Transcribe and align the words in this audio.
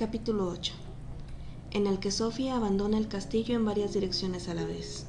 Capítulo 0.00 0.48
8 0.48 0.72
en 1.72 1.86
el 1.86 1.98
que 1.98 2.10
Sophie 2.10 2.50
abandona 2.50 2.96
el 2.96 3.06
castillo 3.06 3.54
en 3.54 3.66
varias 3.66 3.92
direcciones 3.92 4.48
a 4.48 4.54
la 4.54 4.64
vez. 4.64 5.04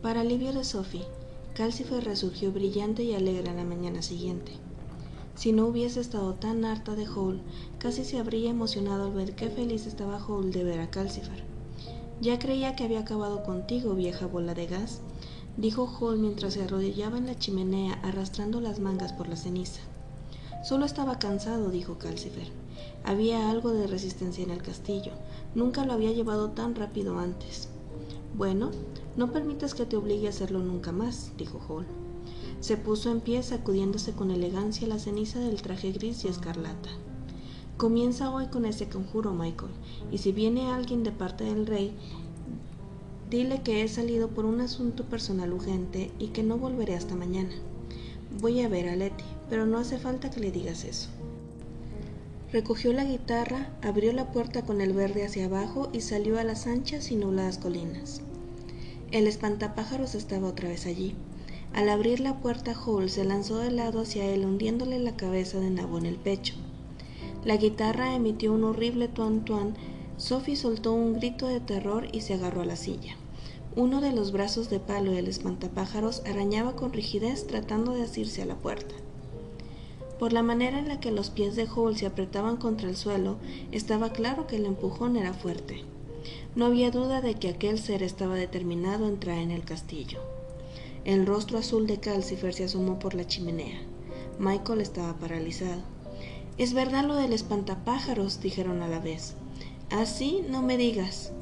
Para 0.00 0.22
alivio 0.22 0.54
de 0.54 0.64
Sophie, 0.64 1.04
Calcifer 1.52 2.02
resurgió 2.02 2.52
brillante 2.52 3.04
y 3.04 3.12
alegre 3.12 3.50
a 3.50 3.52
la 3.52 3.64
mañana 3.64 4.00
siguiente. 4.00 4.52
Si 5.34 5.52
no 5.52 5.66
hubiese 5.66 6.00
estado 6.00 6.32
tan 6.32 6.64
harta 6.64 6.94
de 6.94 7.06
Hall, 7.06 7.42
casi 7.78 8.06
se 8.06 8.18
habría 8.18 8.48
emocionado 8.48 9.08
al 9.08 9.12
ver 9.12 9.34
qué 9.34 9.50
feliz 9.50 9.86
estaba 9.86 10.24
Hall 10.26 10.52
de 10.52 10.64
ver 10.64 10.80
a 10.80 10.88
Calcifer. 10.88 11.44
Ya 12.22 12.38
creía 12.38 12.76
que 12.76 12.84
había 12.84 13.00
acabado 13.00 13.44
contigo, 13.44 13.94
vieja 13.94 14.26
bola 14.26 14.54
de 14.54 14.68
gas, 14.68 15.02
dijo 15.58 15.84
Hall 15.84 16.18
mientras 16.18 16.54
se 16.54 16.62
arrodillaba 16.62 17.18
en 17.18 17.26
la 17.26 17.38
chimenea 17.38 18.00
arrastrando 18.02 18.62
las 18.62 18.80
mangas 18.80 19.12
por 19.12 19.28
la 19.28 19.36
ceniza. 19.36 19.82
Solo 20.64 20.86
estaba 20.86 21.18
cansado, 21.18 21.68
dijo 21.68 21.98
Calcifer. 21.98 22.50
Había 23.04 23.50
algo 23.50 23.72
de 23.72 23.86
resistencia 23.86 24.44
en 24.44 24.50
el 24.50 24.62
castillo. 24.62 25.12
Nunca 25.54 25.84
lo 25.84 25.92
había 25.92 26.12
llevado 26.12 26.50
tan 26.50 26.74
rápido 26.74 27.18
antes. 27.18 27.68
Bueno, 28.36 28.70
no 29.16 29.32
permitas 29.32 29.74
que 29.74 29.86
te 29.86 29.96
obligue 29.96 30.26
a 30.26 30.30
hacerlo 30.30 30.58
nunca 30.58 30.92
más, 30.92 31.32
dijo 31.38 31.60
Hall. 31.68 31.86
Se 32.60 32.76
puso 32.76 33.10
en 33.10 33.20
pie 33.20 33.42
sacudiéndose 33.42 34.12
con 34.12 34.30
elegancia 34.30 34.88
la 34.88 34.98
ceniza 34.98 35.38
del 35.38 35.62
traje 35.62 35.92
gris 35.92 36.24
y 36.24 36.28
escarlata. 36.28 36.90
Comienza 37.76 38.30
hoy 38.30 38.46
con 38.46 38.64
ese 38.64 38.88
conjuro, 38.88 39.32
Michael, 39.32 39.70
y 40.10 40.18
si 40.18 40.32
viene 40.32 40.70
alguien 40.70 41.04
de 41.04 41.12
parte 41.12 41.44
del 41.44 41.66
rey, 41.66 41.94
dile 43.30 43.62
que 43.62 43.82
he 43.82 43.88
salido 43.88 44.28
por 44.28 44.46
un 44.46 44.60
asunto 44.60 45.04
personal 45.04 45.52
urgente 45.52 46.10
y 46.18 46.28
que 46.28 46.42
no 46.42 46.56
volveré 46.56 46.94
hasta 46.94 47.14
mañana. 47.14 47.54
Voy 48.40 48.62
a 48.62 48.68
ver 48.68 48.88
a 48.88 48.96
Letty, 48.96 49.24
pero 49.48 49.66
no 49.66 49.78
hace 49.78 49.98
falta 49.98 50.30
que 50.30 50.40
le 50.40 50.50
digas 50.50 50.84
eso. 50.84 51.10
Recogió 52.56 52.94
la 52.94 53.04
guitarra, 53.04 53.68
abrió 53.82 54.14
la 54.14 54.32
puerta 54.32 54.62
con 54.62 54.80
el 54.80 54.94
verde 54.94 55.26
hacia 55.26 55.44
abajo 55.44 55.90
y 55.92 56.00
salió 56.00 56.38
a 56.38 56.42
las 56.42 56.66
anchas 56.66 57.10
y 57.10 57.16
nubladas 57.16 57.58
colinas. 57.58 58.22
El 59.10 59.26
espantapájaros 59.26 60.14
estaba 60.14 60.48
otra 60.48 60.70
vez 60.70 60.86
allí. 60.86 61.14
Al 61.74 61.90
abrir 61.90 62.18
la 62.20 62.38
puerta, 62.40 62.72
Hall 62.72 63.10
se 63.10 63.26
lanzó 63.26 63.58
de 63.58 63.70
lado 63.70 64.00
hacia 64.00 64.24
él, 64.24 64.46
hundiéndole 64.46 64.98
la 64.98 65.18
cabeza 65.18 65.60
de 65.60 65.68
nabo 65.68 65.98
en 65.98 66.06
el 66.06 66.16
pecho. 66.16 66.54
La 67.44 67.58
guitarra 67.58 68.14
emitió 68.14 68.54
un 68.54 68.64
horrible 68.64 69.08
tuan 69.08 69.44
tuan. 69.44 69.74
Sophie 70.16 70.56
soltó 70.56 70.94
un 70.94 71.12
grito 71.12 71.48
de 71.48 71.60
terror 71.60 72.08
y 72.10 72.22
se 72.22 72.32
agarró 72.32 72.62
a 72.62 72.64
la 72.64 72.76
silla. 72.76 73.16
Uno 73.74 74.00
de 74.00 74.12
los 74.12 74.32
brazos 74.32 74.70
de 74.70 74.80
palo 74.80 75.12
del 75.12 75.28
espantapájaros 75.28 76.22
arañaba 76.24 76.74
con 76.74 76.94
rigidez 76.94 77.46
tratando 77.46 77.92
de 77.92 78.04
asirse 78.04 78.40
a 78.40 78.46
la 78.46 78.56
puerta. 78.56 78.94
Por 80.18 80.32
la 80.32 80.42
manera 80.42 80.78
en 80.78 80.88
la 80.88 80.98
que 80.98 81.10
los 81.10 81.30
pies 81.30 81.56
de 81.56 81.66
Hall 81.66 81.96
se 81.96 82.06
apretaban 82.06 82.56
contra 82.56 82.88
el 82.88 82.96
suelo, 82.96 83.36
estaba 83.70 84.12
claro 84.12 84.46
que 84.46 84.56
el 84.56 84.64
empujón 84.64 85.16
era 85.16 85.34
fuerte. 85.34 85.84
No 86.54 86.64
había 86.64 86.90
duda 86.90 87.20
de 87.20 87.34
que 87.34 87.50
aquel 87.50 87.78
ser 87.78 88.02
estaba 88.02 88.34
determinado 88.34 89.04
a 89.04 89.08
entrar 89.08 89.38
en 89.38 89.50
el 89.50 89.64
castillo. 89.64 90.20
El 91.04 91.26
rostro 91.26 91.58
azul 91.58 91.86
de 91.86 92.00
Calcifer 92.00 92.54
se 92.54 92.64
asomó 92.64 92.98
por 92.98 93.14
la 93.14 93.26
chimenea. 93.26 93.78
Michael 94.38 94.80
estaba 94.80 95.18
paralizado. 95.18 95.82
Es 96.56 96.72
verdad 96.72 97.04
lo 97.04 97.14
del 97.14 97.34
espantapájaros, 97.34 98.40
dijeron 98.40 98.80
a 98.80 98.88
la 98.88 98.98
vez. 98.98 99.34
Así 99.90 100.42
no 100.48 100.62
me 100.62 100.78
digas, 100.78 101.32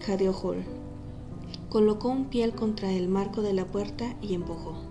jadeó 0.00 0.32
Hall. 0.32 0.64
Colocó 1.70 2.08
un 2.08 2.26
piel 2.26 2.52
contra 2.52 2.92
el 2.92 3.08
marco 3.08 3.40
de 3.40 3.54
la 3.54 3.64
puerta 3.64 4.16
y 4.20 4.34
empujó. 4.34 4.87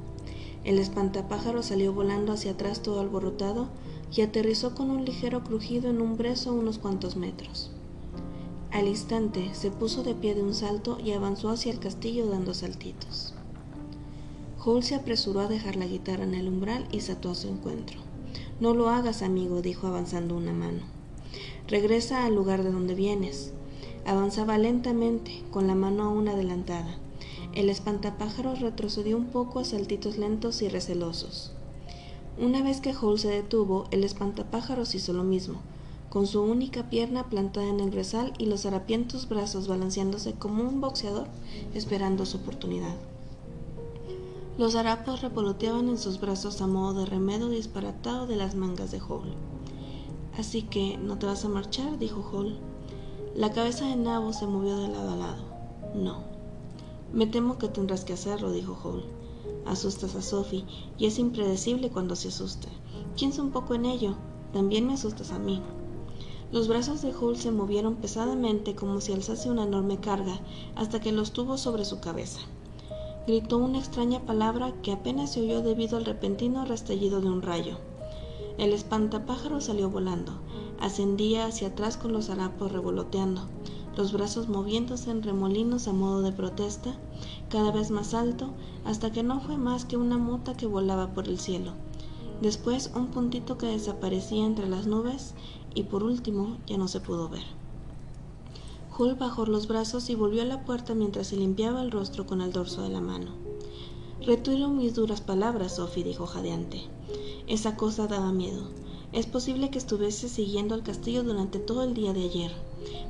El 0.68 0.80
espantapájaros 0.80 1.68
salió 1.68 1.94
volando 1.94 2.34
hacia 2.34 2.52
atrás 2.52 2.82
todo 2.82 3.00
alborotado 3.00 3.70
y 4.14 4.20
aterrizó 4.20 4.76
con 4.76 4.92
un 4.92 5.06
ligero 5.06 5.42
crujido 5.42 5.90
en 5.90 6.02
un 6.02 6.18
brezo 6.18 6.54
unos 6.54 6.78
cuantos 6.78 7.16
metros. 7.16 7.72
Al 8.72 8.90
instante 8.90 9.50
se 9.54 9.72
puso 9.72 10.04
de 10.04 10.14
pie 10.14 10.36
de 10.36 10.44
un 10.44 10.54
salto 10.54 10.98
y 11.02 11.14
avanzó 11.14 11.52
hacia 11.52 11.72
el 11.72 11.80
castillo 11.80 12.28
dando 12.28 12.54
saltitos. 12.54 13.34
Hall 14.62 14.84
se 14.84 14.96
apresuró 14.96 15.40
a 15.40 15.48
dejar 15.48 15.78
la 15.78 15.88
guitarra 15.88 16.26
en 16.26 16.34
el 16.34 16.50
umbral 16.50 16.86
y 16.92 17.00
saltó 17.00 17.32
a 17.32 17.36
su 17.36 17.48
encuentro. 17.48 18.02
No 18.60 18.74
lo 18.74 18.90
hagas, 18.90 19.22
amigo, 19.22 19.62
dijo 19.62 19.88
avanzando 19.88 20.36
una 20.36 20.52
mano. 20.52 20.82
Regresa 21.70 22.26
al 22.26 22.36
lugar 22.36 22.64
de 22.64 22.74
donde 22.74 22.94
vienes. 22.94 23.54
Avanzaba 24.06 24.58
lentamente, 24.58 25.46
con 25.50 25.66
la 25.66 25.76
mano 25.76 26.04
aún 26.04 26.28
adelantada. 26.28 26.98
El 27.58 27.72
espantapájaros 27.72 28.60
retrocedió 28.60 29.18
un 29.18 29.26
poco 29.26 29.58
a 29.58 29.66
saltitos 29.66 30.20
lentos 30.20 30.62
y 30.62 30.70
recelosos. 30.70 31.54
Una 32.40 32.62
vez 32.62 32.82
que 32.82 32.94
Hall 32.94 33.18
se 33.18 33.30
detuvo, 33.30 33.86
el 33.90 34.04
espantapájaros 34.04 34.94
hizo 34.94 35.12
lo 35.12 35.24
mismo, 35.24 35.56
con 36.12 36.28
su 36.28 36.44
única 36.44 36.92
pierna 36.92 37.32
plantada 37.32 37.68
en 37.68 37.80
el 37.80 37.90
brezal 37.90 38.32
y 38.38 38.46
los 38.46 38.68
harapientos 38.68 39.28
brazos 39.28 39.68
balanceándose 39.68 40.34
como 40.34 40.62
un 40.62 40.82
boxeador 40.82 41.26
esperando 41.74 42.28
su 42.28 42.38
oportunidad. 42.38 42.96
Los 44.60 44.76
harapos 44.76 45.24
revoloteaban 45.24 45.90
en 45.90 45.98
sus 45.98 46.22
brazos 46.22 46.62
a 46.62 46.68
modo 46.68 47.00
de 47.00 47.06
remedo 47.08 47.50
disparatado 47.50 48.28
de 48.28 48.36
las 48.36 48.54
mangas 48.54 48.92
de 48.92 49.00
Hall. 49.00 49.34
Así 50.38 50.62
que, 50.62 51.00
¿no 51.00 51.18
te 51.18 51.26
vas 51.26 51.44
a 51.44 51.50
marchar? 51.50 51.98
dijo 51.98 52.22
Hall. 52.32 52.60
La 53.36 53.52
cabeza 53.52 53.88
de 53.88 53.96
Nabo 53.96 54.32
se 54.32 54.46
movió 54.46 54.78
de 54.78 54.90
lado 54.90 55.10
a 55.10 55.16
lado. 55.16 55.44
No. 55.96 56.37
Me 57.14 57.26
temo 57.26 57.58
que 57.58 57.70
tendrás 57.70 58.04
que 58.04 58.14
hacerlo, 58.14 58.52
dijo 58.52 58.78
Hall. 58.84 59.06
Asustas 59.66 60.16
a 60.16 60.22
Sophie 60.22 60.66
y 60.98 61.06
es 61.06 61.20
impredecible 61.20 61.90
cuando 61.90 62.16
se 62.16 62.28
asuste. 62.28 62.68
Piensa 63.16 63.42
un 63.42 63.52
poco 63.52 63.76
en 63.76 63.86
ello. 63.86 64.16
También 64.52 64.86
me 64.86 64.94
asustas 64.94 65.32
a 65.32 65.40
mí. 65.40 65.62
Los 66.52 66.68
brazos 66.68 67.02
de 67.02 67.14
Hall 67.14 67.38
se 67.38 67.52
movieron 67.52 67.96
pesadamente 67.96 68.76
como 68.76 69.02
si 69.02 69.14
alzase 69.14 69.50
una 69.50 69.64
enorme 69.64 70.00
carga 70.00 70.40
hasta 70.76 71.00
que 71.00 71.12
los 71.12 71.32
tuvo 71.32 71.58
sobre 71.58 71.86
su 71.86 72.00
cabeza. 72.00 72.40
Gritó 73.26 73.58
una 73.58 73.80
extraña 73.80 74.26
palabra 74.26 74.74
que 74.82 74.92
apenas 74.92 75.34
se 75.34 75.42
oyó 75.42 75.62
debido 75.62 75.98
al 75.98 76.06
repentino 76.06 76.66
restallido 76.66 77.22
de 77.22 77.30
un 77.30 77.42
rayo. 77.42 77.78
El 78.58 78.74
espantapájaro 78.74 79.62
salió 79.62 79.90
volando. 79.90 80.34
Ascendía 80.80 81.46
hacia 81.46 81.70
atrás 81.70 81.98
con 81.98 82.14
los 82.14 82.30
harapos 82.30 82.72
revoloteando 82.72 83.48
los 83.98 84.14
brazos 84.14 84.48
moviéndose 84.48 85.10
en 85.10 85.24
remolinos 85.24 85.88
a 85.88 85.94
modo 85.94 86.22
de 86.22 86.32
protesta, 86.32 86.94
cada 87.50 87.72
vez 87.72 87.90
más 87.90 88.14
alto, 88.14 88.54
hasta 88.86 89.12
que 89.12 89.24
no 89.24 89.42
fue 89.42 89.58
más 89.58 89.86
que 89.86 89.98
una 89.98 90.20
mota 90.20 90.56
que 90.56 90.68
volaba 90.68 91.16
por 91.16 91.28
el 91.28 91.40
cielo. 91.40 91.74
Después 92.40 92.92
un 92.96 93.08
puntito 93.08 93.58
que 93.58 93.66
desaparecía 93.66 94.46
entre 94.46 94.70
las 94.70 94.86
nubes 94.86 95.34
y 95.74 95.84
por 95.84 96.04
último 96.04 96.58
ya 96.68 96.78
no 96.78 96.88
se 96.88 97.00
pudo 97.00 97.28
ver. 97.28 97.44
Hull 98.98 99.16
bajó 99.16 99.48
los 99.48 99.68
brazos 99.68 100.12
y 100.12 100.16
volvió 100.16 100.44
a 100.44 100.46
la 100.46 100.64
puerta 100.64 100.94
mientras 100.94 101.28
se 101.28 101.36
limpiaba 101.36 101.82
el 101.82 101.90
rostro 101.90 102.28
con 102.28 102.42
el 102.42 102.54
dorso 102.54 102.84
de 102.84 102.90
la 102.90 103.02
mano. 103.02 103.32
Retiro 104.24 104.70
mis 104.70 104.94
duras 104.94 105.22
palabras, 105.22 105.78
Sophie, 105.78 106.04
dijo 106.04 106.28
jadeante. 106.28 106.84
Esa 107.48 107.76
cosa 107.76 108.08
daba 108.08 108.32
miedo. 108.32 108.64
Es 109.12 109.26
posible 109.26 109.72
que 109.72 109.78
estuviese 109.80 110.30
siguiendo 110.30 110.76
al 110.76 110.84
castillo 110.84 111.24
durante 111.24 111.58
todo 111.58 111.84
el 111.84 111.96
día 111.96 112.14
de 112.14 112.24
ayer. 112.24 112.67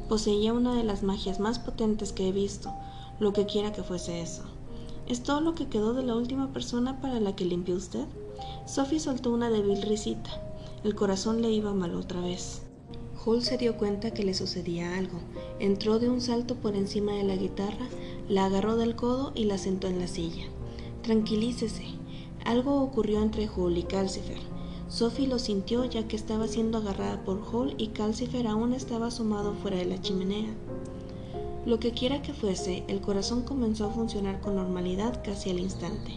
Poseía 0.09 0.53
una 0.53 0.75
de 0.75 0.83
las 0.83 1.03
magias 1.03 1.39
más 1.39 1.59
potentes 1.59 2.13
que 2.13 2.29
he 2.29 2.31
visto, 2.31 2.71
lo 3.19 3.33
que 3.33 3.45
quiera 3.45 3.73
que 3.73 3.83
fuese 3.83 4.21
eso. 4.21 4.43
¿Es 5.07 5.23
todo 5.23 5.41
lo 5.41 5.55
que 5.55 5.67
quedó 5.67 5.93
de 5.93 6.03
la 6.03 6.15
última 6.15 6.51
persona 6.51 6.99
para 7.01 7.19
la 7.19 7.35
que 7.35 7.45
limpió 7.45 7.75
usted? 7.75 8.05
Sophie 8.65 8.99
soltó 8.99 9.31
una 9.31 9.49
débil 9.49 9.81
risita. 9.81 10.29
El 10.83 10.95
corazón 10.95 11.41
le 11.41 11.49
iba 11.51 11.73
mal 11.73 11.95
otra 11.95 12.21
vez. 12.21 12.61
Hall 13.25 13.41
se 13.41 13.57
dio 13.57 13.77
cuenta 13.77 14.11
que 14.11 14.23
le 14.23 14.33
sucedía 14.33 14.97
algo. 14.97 15.19
Entró 15.59 15.99
de 15.99 16.09
un 16.09 16.21
salto 16.21 16.55
por 16.55 16.75
encima 16.75 17.13
de 17.13 17.23
la 17.23 17.35
guitarra, 17.35 17.87
la 18.29 18.45
agarró 18.45 18.77
del 18.77 18.95
codo 18.95 19.31
y 19.35 19.45
la 19.45 19.57
sentó 19.57 19.87
en 19.87 19.99
la 19.99 20.07
silla. 20.07 20.45
Tranquilícese. 21.01 21.85
Algo 22.45 22.81
ocurrió 22.81 23.21
entre 23.21 23.47
Hall 23.47 23.77
y 23.77 23.83
Calcifer. 23.83 24.56
Sophie 24.89 25.27
lo 25.27 25.37
sintió 25.37 25.83
ya 25.83 26.07
que 26.07 26.15
estaba 26.15 26.47
siendo 26.47 26.77
agarrada 26.77 27.23
por 27.25 27.41
Hall 27.51 27.75
y 27.77 27.87
Calcifer 27.87 28.47
aún 28.47 28.71
estaba 28.73 29.07
asomado 29.07 29.53
fuera 29.53 29.77
de 29.77 29.85
la 29.85 30.01
chimenea. 30.01 30.53
Lo 31.65 31.77
que 31.79 31.91
quiera 31.91 32.21
que 32.21 32.33
fuese, 32.33 32.85
el 32.87 33.01
corazón 33.01 33.41
comenzó 33.41 33.85
a 33.85 33.89
funcionar 33.91 34.39
con 34.39 34.55
normalidad 34.55 35.21
casi 35.25 35.49
al 35.49 35.59
instante. 35.59 36.13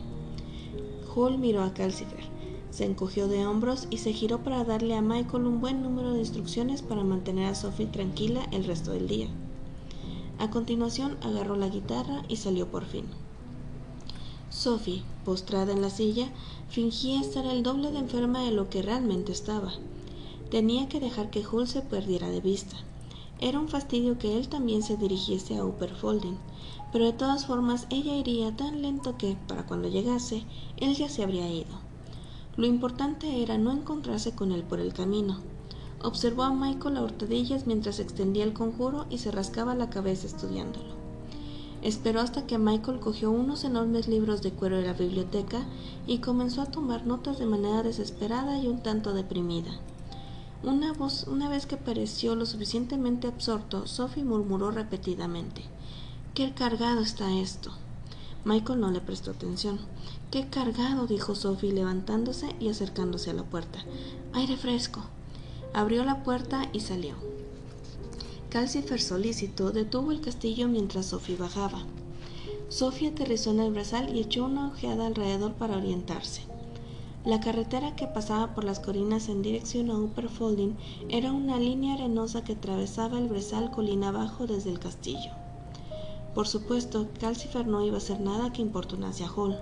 Hall 1.12 1.38
miró 1.38 1.64
a 1.64 1.74
Calcifer, 1.74 2.22
se 2.70 2.84
encogió 2.84 3.26
de 3.26 3.44
hombros 3.44 3.88
y 3.90 3.98
se 3.98 4.12
giró 4.12 4.44
para 4.44 4.62
darle 4.62 4.94
a 4.94 5.02
Michael 5.02 5.46
un 5.46 5.60
buen 5.60 5.82
número 5.82 6.12
de 6.12 6.20
instrucciones 6.20 6.82
para 6.82 7.02
mantener 7.02 7.46
a 7.46 7.56
Sophie 7.56 7.86
tranquila 7.86 8.46
el 8.52 8.64
resto 8.64 8.92
del 8.92 9.08
día. 9.08 9.26
A 10.38 10.50
continuación 10.50 11.16
agarró 11.22 11.56
la 11.56 11.68
guitarra 11.68 12.22
y 12.28 12.36
salió 12.36 12.68
por 12.70 12.84
fin. 12.84 13.06
Sophie, 14.50 15.04
postrada 15.24 15.72
en 15.72 15.80
la 15.80 15.90
silla, 15.90 16.28
fingía 16.68 17.20
estar 17.20 17.46
el 17.46 17.62
doble 17.62 17.92
de 17.92 17.98
enferma 18.00 18.42
de 18.42 18.50
lo 18.50 18.68
que 18.68 18.82
realmente 18.82 19.30
estaba. 19.30 19.72
Tenía 20.50 20.88
que 20.88 20.98
dejar 20.98 21.30
que 21.30 21.46
Hull 21.46 21.68
se 21.68 21.82
perdiera 21.82 22.28
de 22.28 22.40
vista. 22.40 22.76
Era 23.38 23.60
un 23.60 23.68
fastidio 23.68 24.18
que 24.18 24.36
él 24.36 24.48
también 24.48 24.82
se 24.82 24.96
dirigiese 24.96 25.56
a 25.56 25.64
Upper 25.64 25.94
Folding, 25.94 26.36
pero 26.92 27.04
de 27.04 27.12
todas 27.12 27.46
formas 27.46 27.86
ella 27.90 28.16
iría 28.16 28.54
tan 28.56 28.82
lento 28.82 29.16
que, 29.16 29.36
para 29.46 29.66
cuando 29.66 29.88
llegase, 29.88 30.44
él 30.76 30.96
ya 30.96 31.08
se 31.08 31.22
habría 31.22 31.48
ido. 31.48 31.78
Lo 32.56 32.66
importante 32.66 33.42
era 33.42 33.56
no 33.56 33.70
encontrarse 33.70 34.34
con 34.34 34.50
él 34.50 34.64
por 34.64 34.80
el 34.80 34.92
camino. 34.92 35.38
Observó 36.02 36.42
a 36.42 36.52
Michael 36.52 36.96
a 36.96 37.02
hurtadillas 37.02 37.66
mientras 37.66 38.00
extendía 38.00 38.44
el 38.44 38.52
conjuro 38.52 39.06
y 39.08 39.18
se 39.18 39.30
rascaba 39.30 39.74
la 39.76 39.90
cabeza 39.90 40.26
estudiándolo. 40.26 40.99
Esperó 41.82 42.20
hasta 42.20 42.46
que 42.46 42.58
Michael 42.58 43.00
cogió 43.00 43.30
unos 43.30 43.64
enormes 43.64 44.06
libros 44.06 44.42
de 44.42 44.52
cuero 44.52 44.76
de 44.76 44.86
la 44.86 44.92
biblioteca 44.92 45.64
y 46.06 46.18
comenzó 46.18 46.62
a 46.62 46.70
tomar 46.70 47.06
notas 47.06 47.38
de 47.38 47.46
manera 47.46 47.82
desesperada 47.82 48.58
y 48.58 48.68
un 48.68 48.82
tanto 48.82 49.14
deprimida. 49.14 49.70
Una, 50.62 50.92
voz, 50.92 51.26
una 51.26 51.48
vez 51.48 51.64
que 51.64 51.78
pareció 51.78 52.34
lo 52.34 52.44
suficientemente 52.44 53.28
absorto, 53.28 53.86
Sophie 53.86 54.24
murmuró 54.24 54.70
repetidamente 54.70 55.64
Qué 56.34 56.54
cargado 56.54 57.00
está 57.00 57.32
esto. 57.32 57.72
Michael 58.44 58.80
no 58.80 58.90
le 58.90 59.00
prestó 59.00 59.32
atención. 59.32 59.80
Qué 60.30 60.48
cargado, 60.48 61.06
dijo 61.06 61.34
Sophie 61.34 61.72
levantándose 61.72 62.54
y 62.60 62.68
acercándose 62.68 63.30
a 63.30 63.34
la 63.34 63.42
puerta. 63.42 63.80
Aire 64.32 64.56
fresco. 64.56 65.02
Abrió 65.74 66.04
la 66.04 66.22
puerta 66.22 66.68
y 66.72 66.80
salió. 66.80 67.16
Calcifer 68.50 69.00
solícito 69.00 69.70
detuvo 69.70 70.10
el 70.10 70.20
castillo 70.20 70.66
mientras 70.66 71.06
Sophie 71.06 71.36
bajaba. 71.36 71.84
Sophie 72.68 73.10
aterrizó 73.10 73.52
en 73.52 73.60
el 73.60 73.72
brazal 73.72 74.12
y 74.14 74.18
echó 74.18 74.44
una 74.44 74.66
ojeada 74.66 75.06
alrededor 75.06 75.52
para 75.52 75.76
orientarse. 75.76 76.42
La 77.24 77.38
carretera 77.38 77.94
que 77.94 78.08
pasaba 78.08 78.52
por 78.52 78.64
las 78.64 78.80
colinas 78.80 79.28
en 79.28 79.42
dirección 79.42 79.88
a 79.92 79.98
Upper 80.00 80.28
Folding 80.28 80.74
era 81.08 81.30
una 81.30 81.60
línea 81.60 81.94
arenosa 81.94 82.42
que 82.42 82.54
atravesaba 82.54 83.18
el 83.18 83.28
brezal 83.28 83.70
colina 83.70 84.08
abajo 84.08 84.48
desde 84.48 84.70
el 84.70 84.80
castillo. 84.80 85.30
Por 86.34 86.48
supuesto, 86.48 87.06
Calcifer 87.20 87.68
no 87.68 87.84
iba 87.86 87.94
a 87.94 87.98
hacer 87.98 88.18
nada 88.18 88.52
que 88.52 88.62
importunase 88.62 89.22
a 89.22 89.30
Hall. 89.30 89.60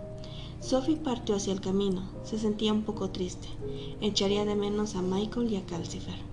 Sophie 0.60 0.96
partió 0.96 1.36
hacia 1.36 1.52
el 1.52 1.60
camino. 1.60 2.08
Se 2.24 2.38
sentía 2.38 2.72
un 2.72 2.84
poco 2.84 3.10
triste. 3.10 3.48
Echaría 4.00 4.46
de 4.46 4.54
menos 4.54 4.94
a 4.94 5.02
Michael 5.02 5.52
y 5.52 5.56
a 5.56 5.66
Calcifer. 5.66 6.27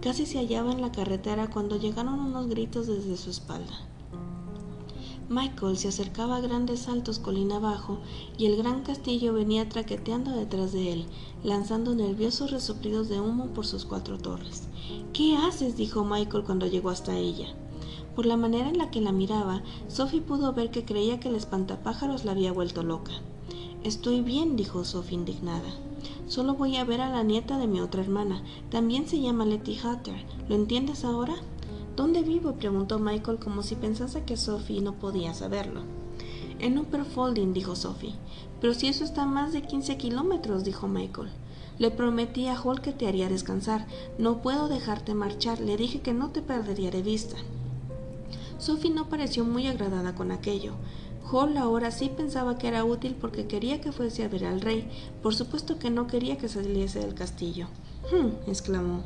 Casi 0.00 0.26
se 0.26 0.38
hallaba 0.38 0.72
en 0.72 0.80
la 0.80 0.92
carretera 0.92 1.50
cuando 1.50 1.78
llegaron 1.78 2.20
unos 2.20 2.48
gritos 2.48 2.86
desde 2.86 3.16
su 3.16 3.30
espalda. 3.30 3.86
Michael 5.28 5.76
se 5.76 5.88
acercaba 5.88 6.36
a 6.36 6.40
grandes 6.40 6.80
saltos 6.80 7.18
colina 7.18 7.56
abajo 7.56 7.98
y 8.38 8.46
el 8.46 8.56
gran 8.56 8.82
castillo 8.82 9.32
venía 9.32 9.68
traqueteando 9.68 10.30
detrás 10.30 10.72
de 10.72 10.92
él, 10.92 11.06
lanzando 11.42 11.96
nerviosos 11.96 12.52
resoplidos 12.52 13.08
de 13.08 13.20
humo 13.20 13.46
por 13.46 13.66
sus 13.66 13.84
cuatro 13.84 14.18
torres. 14.18 14.68
¿Qué 15.12 15.36
haces? 15.36 15.76
dijo 15.76 16.04
Michael 16.04 16.44
cuando 16.44 16.68
llegó 16.68 16.90
hasta 16.90 17.16
ella. 17.16 17.48
Por 18.14 18.24
la 18.24 18.36
manera 18.36 18.68
en 18.68 18.78
la 18.78 18.90
que 18.92 19.00
la 19.00 19.10
miraba, 19.10 19.62
Sophie 19.88 20.20
pudo 20.20 20.52
ver 20.52 20.70
que 20.70 20.84
creía 20.84 21.18
que 21.18 21.28
el 21.28 21.34
espantapájaros 21.34 22.24
la 22.24 22.30
había 22.32 22.52
vuelto 22.52 22.84
loca. 22.84 23.12
Estoy 23.82 24.20
bien, 24.20 24.54
dijo 24.54 24.84
Sophie 24.84 25.18
indignada. 25.18 25.74
Solo 26.26 26.54
voy 26.54 26.76
a 26.76 26.84
ver 26.84 27.00
a 27.00 27.08
la 27.08 27.22
nieta 27.22 27.56
de 27.56 27.68
mi 27.68 27.80
otra 27.80 28.02
hermana. 28.02 28.42
También 28.68 29.06
se 29.06 29.20
llama 29.20 29.44
Letty 29.44 29.78
Hatter. 29.78 30.24
¿Lo 30.48 30.56
entiendes 30.56 31.04
ahora? 31.04 31.34
¿Dónde 31.94 32.22
vivo? 32.22 32.54
preguntó 32.54 32.98
Michael 32.98 33.38
como 33.38 33.62
si 33.62 33.76
pensase 33.76 34.24
que 34.24 34.36
Sophie 34.36 34.82
no 34.82 34.94
podía 34.94 35.34
saberlo. 35.34 35.82
En 36.58 36.78
Upper 36.78 37.04
Folding, 37.04 37.52
dijo 37.52 37.76
Sophie. 37.76 38.14
Pero 38.60 38.74
si 38.74 38.88
eso 38.88 39.04
está 39.04 39.24
más 39.24 39.52
de 39.52 39.62
15 39.62 39.96
kilómetros, 39.98 40.64
dijo 40.64 40.88
Michael. 40.88 41.28
Le 41.78 41.92
prometí 41.92 42.48
a 42.48 42.60
Hall 42.60 42.80
que 42.80 42.92
te 42.92 43.06
haría 43.06 43.28
descansar. 43.28 43.86
No 44.18 44.42
puedo 44.42 44.66
dejarte 44.66 45.14
marchar. 45.14 45.60
Le 45.60 45.76
dije 45.76 46.00
que 46.00 46.12
no 46.12 46.30
te 46.30 46.42
perdería 46.42 46.90
de 46.90 47.02
vista. 47.02 47.36
Sophie 48.58 48.90
no 48.90 49.08
pareció 49.08 49.44
muy 49.44 49.68
agradada 49.68 50.14
con 50.14 50.32
aquello. 50.32 50.72
Hall 51.30 51.56
ahora 51.56 51.90
sí 51.90 52.08
pensaba 52.08 52.56
que 52.56 52.68
era 52.68 52.84
útil 52.84 53.16
porque 53.20 53.46
quería 53.46 53.80
que 53.80 53.90
fuese 53.90 54.22
a 54.22 54.28
ver 54.28 54.44
al 54.44 54.60
rey. 54.60 54.88
Por 55.22 55.34
supuesto 55.34 55.78
que 55.78 55.90
no 55.90 56.06
quería 56.06 56.38
que 56.38 56.48
saliese 56.48 57.00
del 57.00 57.14
castillo. 57.14 57.66
Hm, 58.12 58.48
exclamó. 58.48 59.02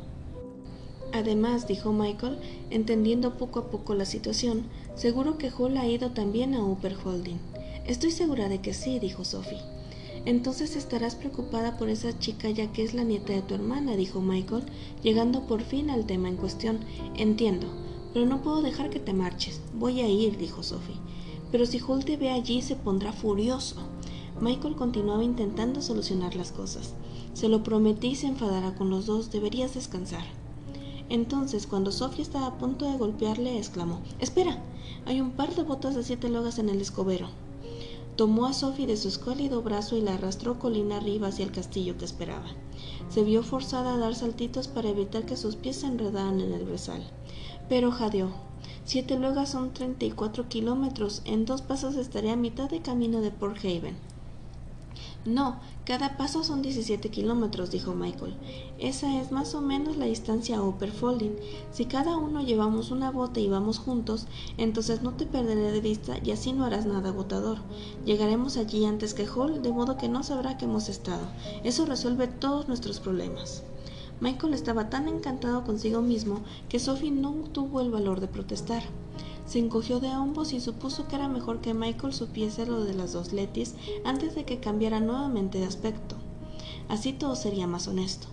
Además, 1.13 1.67
dijo 1.67 1.91
Michael, 1.91 2.37
entendiendo 2.69 3.37
poco 3.37 3.59
a 3.59 3.69
poco 3.69 3.95
la 3.95 4.05
situación, 4.05 4.65
seguro 4.95 5.37
que 5.37 5.51
Hall 5.51 5.77
ha 5.77 5.87
ido 5.87 6.11
también 6.11 6.53
a 6.53 6.63
Upper 6.63 6.95
Holding. 7.03 7.39
Estoy 7.85 8.11
segura 8.11 8.47
de 8.47 8.61
que 8.61 8.73
sí, 8.73 8.99
dijo 8.99 9.25
Sophie. 9.25 9.59
Entonces 10.25 10.75
estarás 10.75 11.15
preocupada 11.15 11.77
por 11.77 11.89
esa 11.89 12.17
chica 12.19 12.49
ya 12.51 12.71
que 12.71 12.83
es 12.83 12.93
la 12.93 13.03
nieta 13.03 13.33
de 13.33 13.41
tu 13.41 13.55
hermana, 13.55 13.95
dijo 13.95 14.21
Michael, 14.21 14.63
llegando 15.01 15.47
por 15.47 15.61
fin 15.63 15.89
al 15.89 16.05
tema 16.05 16.29
en 16.29 16.37
cuestión. 16.37 16.79
Entiendo, 17.17 17.67
pero 18.13 18.27
no 18.27 18.43
puedo 18.43 18.61
dejar 18.61 18.91
que 18.91 18.99
te 18.99 19.13
marches. 19.13 19.59
Voy 19.73 20.01
a 20.01 20.07
ir, 20.07 20.37
dijo 20.37 20.61
Sophie. 20.61 20.95
Pero 21.51 21.65
si 21.65 21.79
Hall 21.79 22.05
te 22.05 22.17
ve 22.17 22.29
allí 22.29 22.61
se 22.61 22.75
pondrá 22.75 23.11
furioso. 23.11 23.75
Michael 24.39 24.75
continuaba 24.75 25.23
intentando 25.23 25.81
solucionar 25.81 26.35
las 26.35 26.51
cosas. 26.51 26.93
Se 27.33 27.49
lo 27.49 27.63
prometí 27.63 28.07
y 28.09 28.15
se 28.15 28.27
enfadará 28.27 28.75
con 28.75 28.89
los 28.89 29.05
dos. 29.05 29.31
Deberías 29.31 29.73
descansar. 29.73 30.23
Entonces, 31.09 31.67
cuando 31.67 31.91
Sofía 31.91 32.23
estaba 32.23 32.47
a 32.47 32.57
punto 32.57 32.89
de 32.89 32.97
golpearle, 32.97 33.57
exclamó 33.57 33.99
Espera. 34.19 34.63
Hay 35.05 35.19
un 35.19 35.31
par 35.31 35.53
de 35.53 35.63
botas 35.63 35.95
de 35.95 36.03
siete 36.03 36.29
logas 36.29 36.57
en 36.57 36.69
el 36.69 36.79
escobero. 36.79 37.27
Tomó 38.15 38.45
a 38.45 38.53
Sophie 38.53 38.87
de 38.87 38.97
su 38.97 39.07
escuálido 39.07 39.61
brazo 39.61 39.97
y 39.97 40.01
la 40.01 40.13
arrastró 40.13 40.59
colina 40.59 40.97
arriba 40.97 41.27
hacia 41.27 41.45
el 41.45 41.51
castillo 41.51 41.97
que 41.97 42.05
esperaba. 42.05 42.47
Se 43.09 43.23
vio 43.23 43.41
forzada 43.43 43.95
a 43.95 43.97
dar 43.97 44.15
saltitos 44.15 44.67
para 44.67 44.89
evitar 44.89 45.25
que 45.25 45.37
sus 45.37 45.55
pies 45.55 45.77
se 45.77 45.87
enredaran 45.87 46.39
en 46.39 46.53
el 46.53 46.65
brezal. 46.65 47.03
Pero 47.67 47.91
jadeó. 47.91 48.50
Siete 48.83 49.17
logas 49.17 49.49
son 49.49 49.73
treinta 49.73 50.05
y 50.05 50.11
cuatro 50.11 50.49
kilómetros. 50.49 51.21
En 51.25 51.45
dos 51.45 51.61
pasos 51.61 51.95
estaría 51.95 52.33
a 52.33 52.37
mitad 52.37 52.69
de 52.69 52.81
camino 52.81 53.21
de 53.21 53.31
Port 53.31 53.57
Haven. 53.59 53.95
No, 55.23 55.59
cada 55.85 56.17
paso 56.17 56.43
son 56.43 56.63
17 56.63 57.09
kilómetros, 57.09 57.69
dijo 57.69 57.93
Michael. 57.93 58.35
Esa 58.79 59.21
es 59.21 59.31
más 59.31 59.53
o 59.53 59.61
menos 59.61 59.97
la 59.97 60.05
distancia 60.05 60.57
a 60.57 60.63
Upper 60.63 60.91
Folding. 60.91 61.35
Si 61.71 61.85
cada 61.85 62.17
uno 62.17 62.41
llevamos 62.41 62.89
una 62.89 63.11
bota 63.11 63.39
y 63.39 63.47
vamos 63.47 63.77
juntos, 63.77 64.25
entonces 64.57 65.03
no 65.03 65.13
te 65.13 65.27
perderé 65.27 65.71
de 65.71 65.79
vista 65.79 66.17
y 66.23 66.31
así 66.31 66.53
no 66.53 66.65
harás 66.65 66.87
nada 66.87 67.09
agotador. 67.09 67.59
Llegaremos 68.03 68.57
allí 68.57 68.83
antes 68.85 69.13
que 69.13 69.27
Hall, 69.27 69.61
de 69.61 69.71
modo 69.71 69.95
que 69.95 70.09
no 70.09 70.23
sabrá 70.23 70.57
que 70.57 70.65
hemos 70.65 70.89
estado. 70.89 71.27
Eso 71.63 71.85
resuelve 71.85 72.25
todos 72.25 72.67
nuestros 72.67 72.99
problemas. 72.99 73.63
Michael 74.21 74.53
estaba 74.53 74.87
tan 74.91 75.07
encantado 75.07 75.63
consigo 75.63 76.03
mismo 76.03 76.41
que 76.69 76.79
Sophie 76.79 77.09
no 77.09 77.31
tuvo 77.51 77.81
el 77.81 77.89
valor 77.89 78.19
de 78.19 78.27
protestar. 78.27 78.83
Se 79.47 79.57
encogió 79.57 79.99
de 79.99 80.15
hombros 80.15 80.53
y 80.53 80.59
supuso 80.59 81.07
que 81.07 81.15
era 81.15 81.27
mejor 81.27 81.59
que 81.59 81.73
Michael 81.73 82.13
supiese 82.13 82.67
lo 82.67 82.83
de 82.83 82.93
las 82.93 83.13
dos 83.13 83.33
Letis 83.33 83.73
antes 84.05 84.35
de 84.35 84.45
que 84.45 84.59
cambiara 84.59 84.99
nuevamente 84.99 85.57
de 85.57 85.65
aspecto. 85.65 86.17
Así 86.87 87.13
todo 87.13 87.35
sería 87.35 87.65
más 87.65 87.87
honesto. 87.87 88.27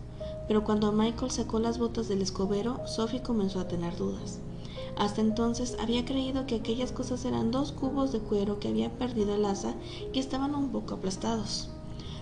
Pero 0.47 0.63
cuando 0.63 0.93
Michael 0.93 1.31
sacó 1.31 1.59
las 1.59 1.79
botas 1.79 2.07
del 2.07 2.21
escobero, 2.21 2.87
Sophie 2.87 3.23
comenzó 3.23 3.59
a 3.59 3.69
tener 3.69 3.97
dudas. 3.97 4.41
Hasta 4.99 5.23
entonces 5.23 5.75
había 5.81 6.05
creído 6.05 6.45
que 6.45 6.57
aquellas 6.57 6.93
cosas 6.93 7.25
eran 7.25 7.51
dos 7.51 7.73
cubos 7.73 8.13
de 8.13 8.19
cuero 8.19 8.61
que 8.61 8.69
había 8.69 8.91
perdido 8.99 9.37
el 9.37 9.47
asa 9.47 9.75
y 10.13 10.19
estaban 10.19 10.55
un 10.55 10.69
poco 10.71 10.95
aplastados. 10.95 11.71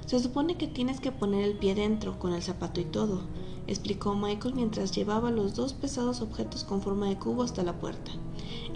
Se 0.07 0.21
supone 0.21 0.57
que 0.57 0.69
tienes 0.69 1.01
que 1.01 1.11
poner 1.11 1.45
el 1.45 1.59
pie 1.59 1.75
dentro, 1.75 2.19
con 2.21 2.33
el 2.33 2.43
zapato 2.43 2.81
y 2.81 2.85
todo, 2.85 3.23
explicó 3.67 4.15
Michael 4.15 4.55
mientras 4.55 4.93
llevaba 4.93 5.33
los 5.33 5.57
dos 5.57 5.73
pesados 5.73 6.21
objetos 6.21 6.63
con 6.63 6.81
forma 6.81 7.09
de 7.09 7.19
cubo 7.19 7.43
hasta 7.43 7.65
la 7.65 7.81
puerta. 7.81 8.13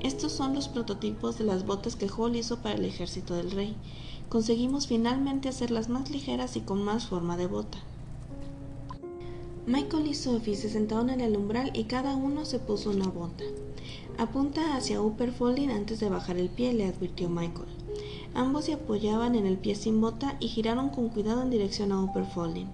Estos 0.03 0.33
son 0.33 0.55
los 0.57 0.67
prototipos 0.67 1.39
de 1.39 1.45
las 1.45 1.65
botas 1.65 1.95
que 1.95 2.09
Hall 2.09 2.35
hizo 2.35 2.59
para 2.59 2.75
el 2.75 2.85
ejército 2.85 3.35
del 3.35 3.53
rey. 3.53 3.77
Conseguimos 4.29 4.89
finalmente 4.89 5.49
hacerlas 5.49 5.89
más 5.89 6.11
ligeras 6.11 6.57
y 6.57 6.63
con 6.63 6.83
más 6.83 7.07
forma 7.07 7.37
de 7.37 7.47
bota. 7.47 7.79
Michael 9.67 10.09
y 10.09 10.15
Sophie 10.15 10.57
se 10.57 10.69
sentaron 10.69 11.11
en 11.11 11.21
el 11.21 11.37
umbral 11.37 11.71
y 11.75 11.85
cada 11.85 12.17
uno 12.17 12.45
se 12.45 12.59
puso 12.59 12.91
una 12.91 13.07
bota. 13.07 13.45
Apunta 14.19 14.75
hacia 14.75 15.01
Upper 15.01 15.31
Folding 15.31 15.71
antes 15.71 16.01
de 16.01 16.09
bajar 16.09 16.39
el 16.39 16.49
pie, 16.49 16.73
le 16.73 16.87
advirtió 16.87 17.29
Michael. 17.29 17.80
Ambos 18.35 18.67
se 18.67 18.75
apoyaban 18.75 19.35
en 19.35 19.47
el 19.47 19.59
pie 19.59 19.75
sin 19.75 20.01
bota 20.01 20.37
y 20.41 20.49
giraron 20.49 20.91
con 20.91 21.09
cuidado 21.09 21.43
en 21.43 21.51
dirección 21.51 21.93
a 21.93 22.03
Upper 22.03 22.25
Folding. 22.25 22.69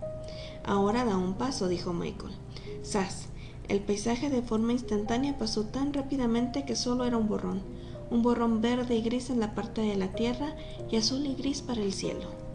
Ahora 0.64 1.04
da 1.04 1.16
un 1.16 1.34
paso, 1.34 1.68
dijo 1.68 1.92
Michael. 1.92 2.34
Sas. 2.82 3.28
El 3.68 3.80
paisaje 3.80 4.30
de 4.30 4.42
forma 4.42 4.72
instantánea 4.72 5.38
pasó 5.38 5.64
tan 5.64 5.92
rápidamente 5.92 6.64
que 6.64 6.76
solo 6.76 7.04
era 7.04 7.16
un 7.16 7.28
borrón, 7.28 7.62
un 8.10 8.22
borrón 8.22 8.60
verde 8.60 8.94
y 8.94 9.02
gris 9.02 9.30
en 9.30 9.40
la 9.40 9.54
parte 9.54 9.80
de 9.80 9.96
la 9.96 10.12
tierra 10.12 10.54
y 10.88 10.96
azul 10.96 11.26
y 11.26 11.34
gris 11.34 11.62
para 11.62 11.82
el 11.82 11.92
cielo. 11.92 12.46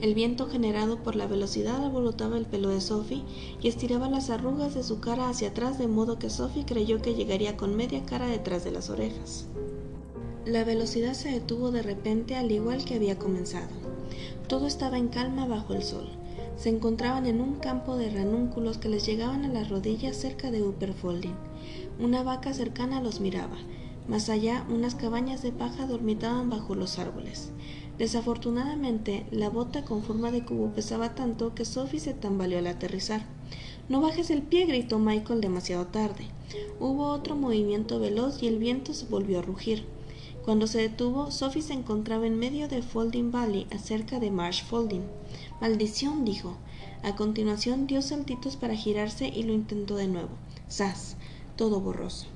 El 0.00 0.14
viento 0.14 0.46
generado 0.46 1.02
por 1.02 1.16
la 1.16 1.26
velocidad 1.26 1.82
alborotaba 1.82 2.36
el 2.36 2.46
pelo 2.46 2.68
de 2.68 2.80
Sophie 2.80 3.24
y 3.60 3.66
estiraba 3.66 4.08
las 4.08 4.30
arrugas 4.30 4.74
de 4.74 4.84
su 4.84 5.00
cara 5.00 5.28
hacia 5.28 5.48
atrás 5.48 5.78
de 5.78 5.88
modo 5.88 6.18
que 6.18 6.30
Sophie 6.30 6.64
creyó 6.64 7.02
que 7.02 7.14
llegaría 7.14 7.56
con 7.56 7.74
media 7.74 8.04
cara 8.04 8.26
detrás 8.26 8.62
de 8.62 8.70
las 8.70 8.90
orejas. 8.90 9.46
La 10.46 10.64
velocidad 10.64 11.14
se 11.14 11.30
detuvo 11.30 11.70
de 11.70 11.82
repente 11.82 12.36
al 12.36 12.50
igual 12.52 12.84
que 12.84 12.94
había 12.94 13.18
comenzado. 13.18 13.68
Todo 14.48 14.66
estaba 14.66 14.98
en 14.98 15.08
calma 15.08 15.46
bajo 15.46 15.74
el 15.74 15.82
sol 15.82 16.10
se 16.56 16.68
encontraban 16.68 17.26
en 17.26 17.40
un 17.40 17.56
campo 17.56 17.96
de 17.96 18.10
ranúnculos 18.10 18.78
que 18.78 18.88
les 18.88 19.04
llegaban 19.04 19.44
a 19.44 19.48
las 19.48 19.68
rodillas 19.70 20.16
cerca 20.16 20.50
de 20.50 20.62
Upperfolding. 20.62 21.34
Una 21.98 22.22
vaca 22.22 22.52
cercana 22.54 23.00
los 23.00 23.20
miraba. 23.20 23.56
Más 24.08 24.28
allá, 24.28 24.64
unas 24.68 24.94
cabañas 24.94 25.42
de 25.42 25.50
paja 25.50 25.86
dormitaban 25.86 26.50
bajo 26.50 26.74
los 26.74 26.98
árboles. 26.98 27.50
Desafortunadamente, 27.98 29.26
la 29.30 29.48
bota 29.48 29.84
con 29.84 30.02
forma 30.02 30.30
de 30.30 30.44
cubo 30.44 30.72
pesaba 30.72 31.14
tanto 31.14 31.54
que 31.54 31.64
Sophie 31.64 32.00
se 32.00 32.14
tambaleó 32.14 32.58
al 32.58 32.66
aterrizar. 32.66 33.24
No 33.88 34.00
bajes 34.00 34.30
el 34.30 34.42
pie, 34.42 34.66
gritó 34.66 34.98
Michael 34.98 35.40
demasiado 35.40 35.86
tarde. 35.86 36.26
Hubo 36.80 37.08
otro 37.08 37.34
movimiento 37.34 37.98
veloz 37.98 38.42
y 38.42 38.46
el 38.46 38.58
viento 38.58 38.94
se 38.94 39.06
volvió 39.06 39.40
a 39.40 39.42
rugir. 39.42 39.86
Cuando 40.44 40.66
se 40.66 40.78
detuvo, 40.78 41.30
Sophie 41.30 41.62
se 41.62 41.72
encontraba 41.72 42.26
en 42.26 42.38
medio 42.38 42.68
de 42.68 42.82
Folding 42.82 43.32
Valley, 43.32 43.66
acerca 43.74 44.20
de 44.20 44.30
Marsh 44.30 44.62
Folding. 44.64 45.00
Maldición, 45.58 46.26
dijo. 46.26 46.58
A 47.02 47.16
continuación 47.16 47.86
dio 47.86 48.02
saltitos 48.02 48.56
para 48.56 48.74
girarse 48.74 49.26
y 49.26 49.44
lo 49.44 49.54
intentó 49.54 49.96
de 49.96 50.06
nuevo. 50.06 50.28
¡Zas! 50.70 51.16
Todo 51.56 51.80
borroso. 51.80 52.26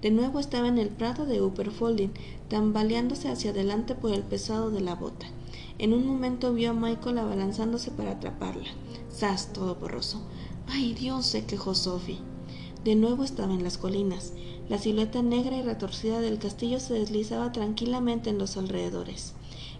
De 0.00 0.12
nuevo 0.12 0.38
estaba 0.38 0.68
en 0.68 0.78
el 0.78 0.90
prado 0.90 1.26
de 1.26 1.42
Upper 1.42 1.72
Folding, 1.72 2.10
tambaleándose 2.48 3.28
hacia 3.28 3.50
adelante 3.50 3.96
por 3.96 4.12
el 4.12 4.22
pesado 4.22 4.70
de 4.70 4.80
la 4.80 4.94
bota. 4.94 5.26
En 5.78 5.92
un 5.92 6.06
momento 6.06 6.54
vio 6.54 6.70
a 6.70 6.74
Michael 6.74 7.18
abalanzándose 7.18 7.90
para 7.90 8.12
atraparla. 8.12 8.68
¡Zas! 9.12 9.52
Todo 9.52 9.74
borroso. 9.74 10.22
¡Ay, 10.68 10.94
Dios! 10.94 11.26
se 11.26 11.46
quejó 11.46 11.74
Sophie. 11.74 12.20
De 12.86 12.94
nuevo 12.94 13.24
estaba 13.24 13.52
en 13.52 13.64
las 13.64 13.78
colinas. 13.78 14.32
La 14.68 14.78
silueta 14.78 15.20
negra 15.20 15.56
y 15.56 15.62
retorcida 15.62 16.20
del 16.20 16.38
castillo 16.38 16.78
se 16.78 16.94
deslizaba 16.94 17.50
tranquilamente 17.50 18.30
en 18.30 18.38
los 18.38 18.56
alrededores. 18.56 19.32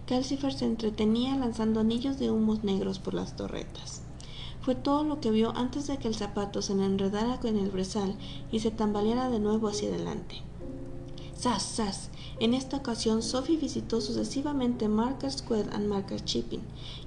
Calcifer 0.09 0.53
se 0.53 0.65
entretenía 0.65 1.37
lanzando 1.37 1.79
anillos 1.79 2.19
de 2.19 2.33
humos 2.33 2.65
negros 2.65 2.99
por 2.99 3.15
las 3.15 3.37
torretas. 3.37 4.03
Fue 4.61 4.75
todo 4.75 5.05
lo 5.05 5.21
que 5.21 5.31
vio 5.31 5.57
antes 5.57 5.87
de 5.87 5.99
que 5.99 6.09
el 6.09 6.17
zapato 6.17 6.63
se 6.63 6.73
enredara 6.73 7.39
con 7.39 7.57
el 7.57 7.71
brezal 7.71 8.17
y 8.51 8.59
se 8.59 8.73
tambaleara 8.73 9.31
de 9.31 9.39
nuevo 9.39 9.69
hacia 9.69 9.89
adelante. 9.89 10.43
¡Sas, 11.39 11.63
sas! 11.63 12.11
En 12.41 12.55
esta 12.55 12.79
ocasión, 12.79 13.23
Sophie 13.23 13.57
visitó 13.57 14.01
sucesivamente 14.01 14.89
Marker 14.89 15.31
Square 15.31 15.71
and 15.71 15.87
Marker 15.87 16.25
Chipping 16.25 16.63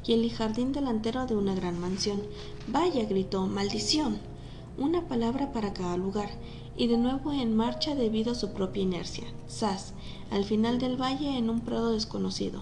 y 0.05 0.13
el 0.13 0.31
jardín 0.31 0.71
delantero 0.71 1.25
de 1.25 1.35
una 1.35 1.55
gran 1.55 1.77
mansión. 1.77 2.21
¡Vaya! 2.69 3.03
gritó. 3.03 3.47
¡Maldición! 3.47 4.38
Una 4.79 5.09
palabra 5.09 5.51
para 5.51 5.74
cada 5.74 5.98
lugar, 5.98 6.29
y 6.77 6.88
de 6.88 6.98
nuevo 6.98 7.33
en 7.33 7.53
marcha 7.53 7.95
debido 7.95 8.31
a 8.31 8.36
su 8.36 8.53
propia 8.53 8.81
inercia. 8.81 9.25
¡Sas! 9.45 9.93
Al 10.31 10.45
final 10.45 10.79
del 10.79 10.95
valle 10.95 11.38
en 11.38 11.50
un 11.50 11.59
prado 11.59 11.91
desconocido. 11.91 12.62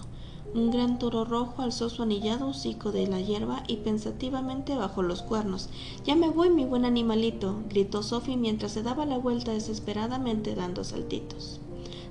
Un 0.52 0.72
gran 0.72 0.98
toro 0.98 1.24
rojo 1.24 1.62
alzó 1.62 1.88
su 1.88 2.02
anillado 2.02 2.48
hocico 2.48 2.90
de 2.90 3.06
la 3.06 3.20
hierba 3.20 3.62
y 3.68 3.76
pensativamente 3.76 4.74
bajó 4.74 5.02
los 5.02 5.22
cuernos. 5.22 5.68
Ya 6.04 6.16
me 6.16 6.28
voy, 6.28 6.50
mi 6.50 6.64
buen 6.64 6.84
animalito, 6.84 7.54
gritó 7.68 8.02
Sophie 8.02 8.36
mientras 8.36 8.72
se 8.72 8.82
daba 8.82 9.06
la 9.06 9.18
vuelta 9.18 9.52
desesperadamente 9.52 10.56
dando 10.56 10.82
saltitos. 10.82 11.60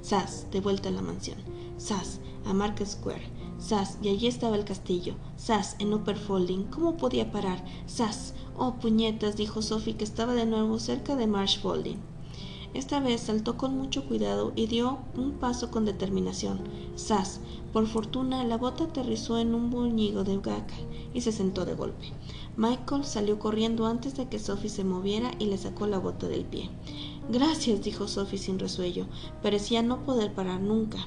Sas, 0.01 0.47
de 0.51 0.61
vuelta 0.61 0.87
a 0.87 0.93
la 0.93 1.01
mansión. 1.01 1.39
Sas, 1.75 2.21
a 2.45 2.53
Market 2.53 2.87
Square. 2.87 3.36
Sas, 3.59 3.97
y 4.01 4.09
allí 4.09 4.27
estaba 4.27 4.55
el 4.55 4.65
castillo. 4.65 5.15
Sas, 5.35 5.75
en 5.79 5.93
Upper 5.93 6.17
Folding. 6.17 6.65
¿Cómo 6.65 6.95
podía 6.95 7.31
parar? 7.31 7.63
Sas. 7.85 8.33
Oh, 8.57 8.75
puñetas, 8.75 9.35
dijo 9.35 9.61
Sophie, 9.61 9.95
que 9.95 10.03
estaba 10.03 10.33
de 10.33 10.45
nuevo 10.45 10.79
cerca 10.79 11.15
de 11.15 11.27
Marsh 11.27 11.59
Folding. 11.59 11.97
Esta 12.73 12.99
vez 12.99 13.21
saltó 13.21 13.57
con 13.57 13.75
mucho 13.75 14.07
cuidado 14.07 14.51
y 14.55 14.67
dio 14.67 14.99
un 15.15 15.33
paso 15.33 15.71
con 15.71 15.85
determinación. 15.85 16.59
Sas. 16.95 17.39
Por 17.73 17.87
fortuna, 17.87 18.43
la 18.43 18.57
bota 18.57 18.85
aterrizó 18.85 19.37
en 19.39 19.55
un 19.55 19.69
boñigo 19.71 20.23
de 20.23 20.37
gaca 20.37 20.75
y 21.13 21.21
se 21.21 21.31
sentó 21.31 21.65
de 21.65 21.73
golpe. 21.73 22.13
Michael 22.55 23.05
salió 23.05 23.39
corriendo 23.39 23.87
antes 23.87 24.15
de 24.15 24.27
que 24.27 24.39
Sophie 24.39 24.69
se 24.69 24.83
moviera 24.83 25.31
y 25.39 25.45
le 25.45 25.57
sacó 25.57 25.87
la 25.87 25.97
bota 25.97 26.27
del 26.27 26.45
pie. 26.45 26.69
Gracias, 27.29 27.81
dijo 27.81 28.07
Sophie 28.07 28.37
sin 28.37 28.59
resuello. 28.59 29.07
Parecía 29.41 29.81
no 29.81 30.03
poder 30.03 30.33
parar 30.33 30.61
nunca. 30.61 30.99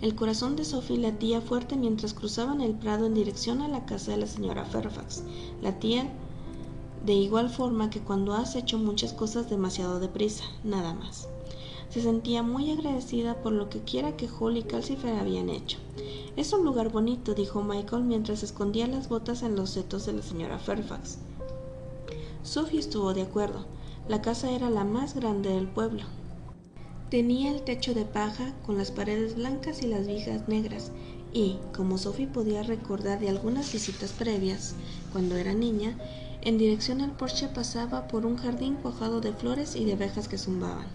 El 0.00 0.14
corazón 0.14 0.54
de 0.54 0.64
Sophie 0.64 0.96
latía 0.96 1.40
fuerte 1.40 1.76
mientras 1.76 2.14
cruzaban 2.14 2.60
el 2.60 2.72
prado 2.72 3.06
en 3.06 3.14
dirección 3.14 3.62
a 3.62 3.68
la 3.68 3.84
casa 3.84 4.12
de 4.12 4.18
la 4.18 4.28
señora 4.28 4.64
Fairfax. 4.64 5.24
Latía 5.60 6.08
de 7.04 7.14
igual 7.14 7.50
forma 7.50 7.90
que 7.90 8.00
cuando 8.00 8.34
has 8.34 8.54
hecho 8.54 8.78
muchas 8.78 9.12
cosas 9.12 9.50
demasiado 9.50 9.98
deprisa, 9.98 10.44
nada 10.62 10.94
más. 10.94 11.28
Se 11.90 12.00
sentía 12.00 12.42
muy 12.42 12.70
agradecida 12.70 13.42
por 13.42 13.52
lo 13.52 13.70
que 13.70 13.80
quiera 13.80 14.16
que 14.16 14.28
Holly 14.28 14.60
y 14.60 14.62
Calcifer 14.64 15.14
habían 15.14 15.48
hecho. 15.48 15.78
Es 16.36 16.52
un 16.52 16.64
lugar 16.64 16.90
bonito, 16.90 17.34
dijo 17.34 17.62
Michael 17.62 18.04
mientras 18.04 18.44
escondía 18.44 18.86
las 18.86 19.08
botas 19.08 19.42
en 19.42 19.56
los 19.56 19.70
setos 19.70 20.06
de 20.06 20.12
la 20.12 20.22
señora 20.22 20.58
Fairfax. 20.58 21.18
Sophie 22.44 22.78
estuvo 22.78 23.14
de 23.14 23.22
acuerdo. 23.22 23.64
La 24.06 24.22
casa 24.22 24.50
era 24.52 24.70
la 24.70 24.84
más 24.84 25.14
grande 25.14 25.50
del 25.50 25.66
pueblo. 25.66 26.04
Tenía 27.10 27.50
el 27.50 27.62
techo 27.62 27.94
de 27.94 28.04
paja 28.04 28.52
con 28.66 28.76
las 28.76 28.90
paredes 28.90 29.34
blancas 29.34 29.82
y 29.82 29.86
las 29.86 30.06
vigas 30.06 30.46
negras, 30.46 30.92
y, 31.32 31.56
como 31.74 31.96
Sophie 31.96 32.26
podía 32.26 32.62
recordar 32.62 33.18
de 33.18 33.30
algunas 33.30 33.72
visitas 33.72 34.12
previas, 34.12 34.74
cuando 35.10 35.36
era 35.36 35.54
niña, 35.54 35.96
en 36.42 36.58
dirección 36.58 37.00
al 37.00 37.12
porche 37.12 37.48
pasaba 37.48 38.08
por 38.08 38.26
un 38.26 38.36
jardín 38.36 38.74
cuajado 38.74 39.22
de 39.22 39.32
flores 39.32 39.74
y 39.74 39.86
de 39.86 39.94
abejas 39.94 40.28
que 40.28 40.36
zumbaban. 40.36 40.86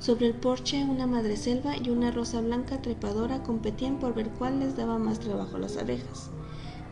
Sobre 0.00 0.26
el 0.26 0.34
porche 0.34 0.82
una 0.82 1.06
madreselva 1.06 1.76
y 1.76 1.90
una 1.90 2.10
rosa 2.10 2.40
blanca 2.40 2.82
trepadora 2.82 3.44
competían 3.44 4.00
por 4.00 4.14
ver 4.14 4.30
cuál 4.30 4.58
les 4.58 4.76
daba 4.76 4.98
más 4.98 5.20
trabajo 5.20 5.56
a 5.56 5.60
las 5.60 5.76
abejas. 5.76 6.28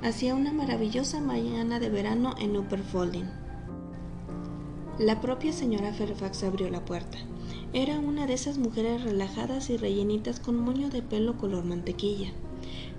Hacía 0.03 0.37
una 0.37 0.53
maravillosa 0.53 1.21
mañana 1.21 1.81
de 1.81 1.91
verano 1.91 2.37
en 2.39 2.57
Upper 2.57 2.83
Folding. 2.83 3.29
La 4.99 5.21
propia 5.21 5.53
señora 5.53 5.93
Fairfax 5.93 6.45
abrió 6.45 6.71
la 6.71 6.85
puerta. 6.85 7.19
Era 7.77 7.99
una 7.99 8.29
de 8.29 8.35
esas 8.35 8.57
mujeres 8.57 9.03
relajadas 9.03 9.69
y 9.69 9.77
rellenitas 9.77 10.39
con 10.39 10.57
moño 10.57 10.91
de 10.91 11.03
pelo 11.03 11.37
color 11.37 11.65
mantequilla. 11.65 12.31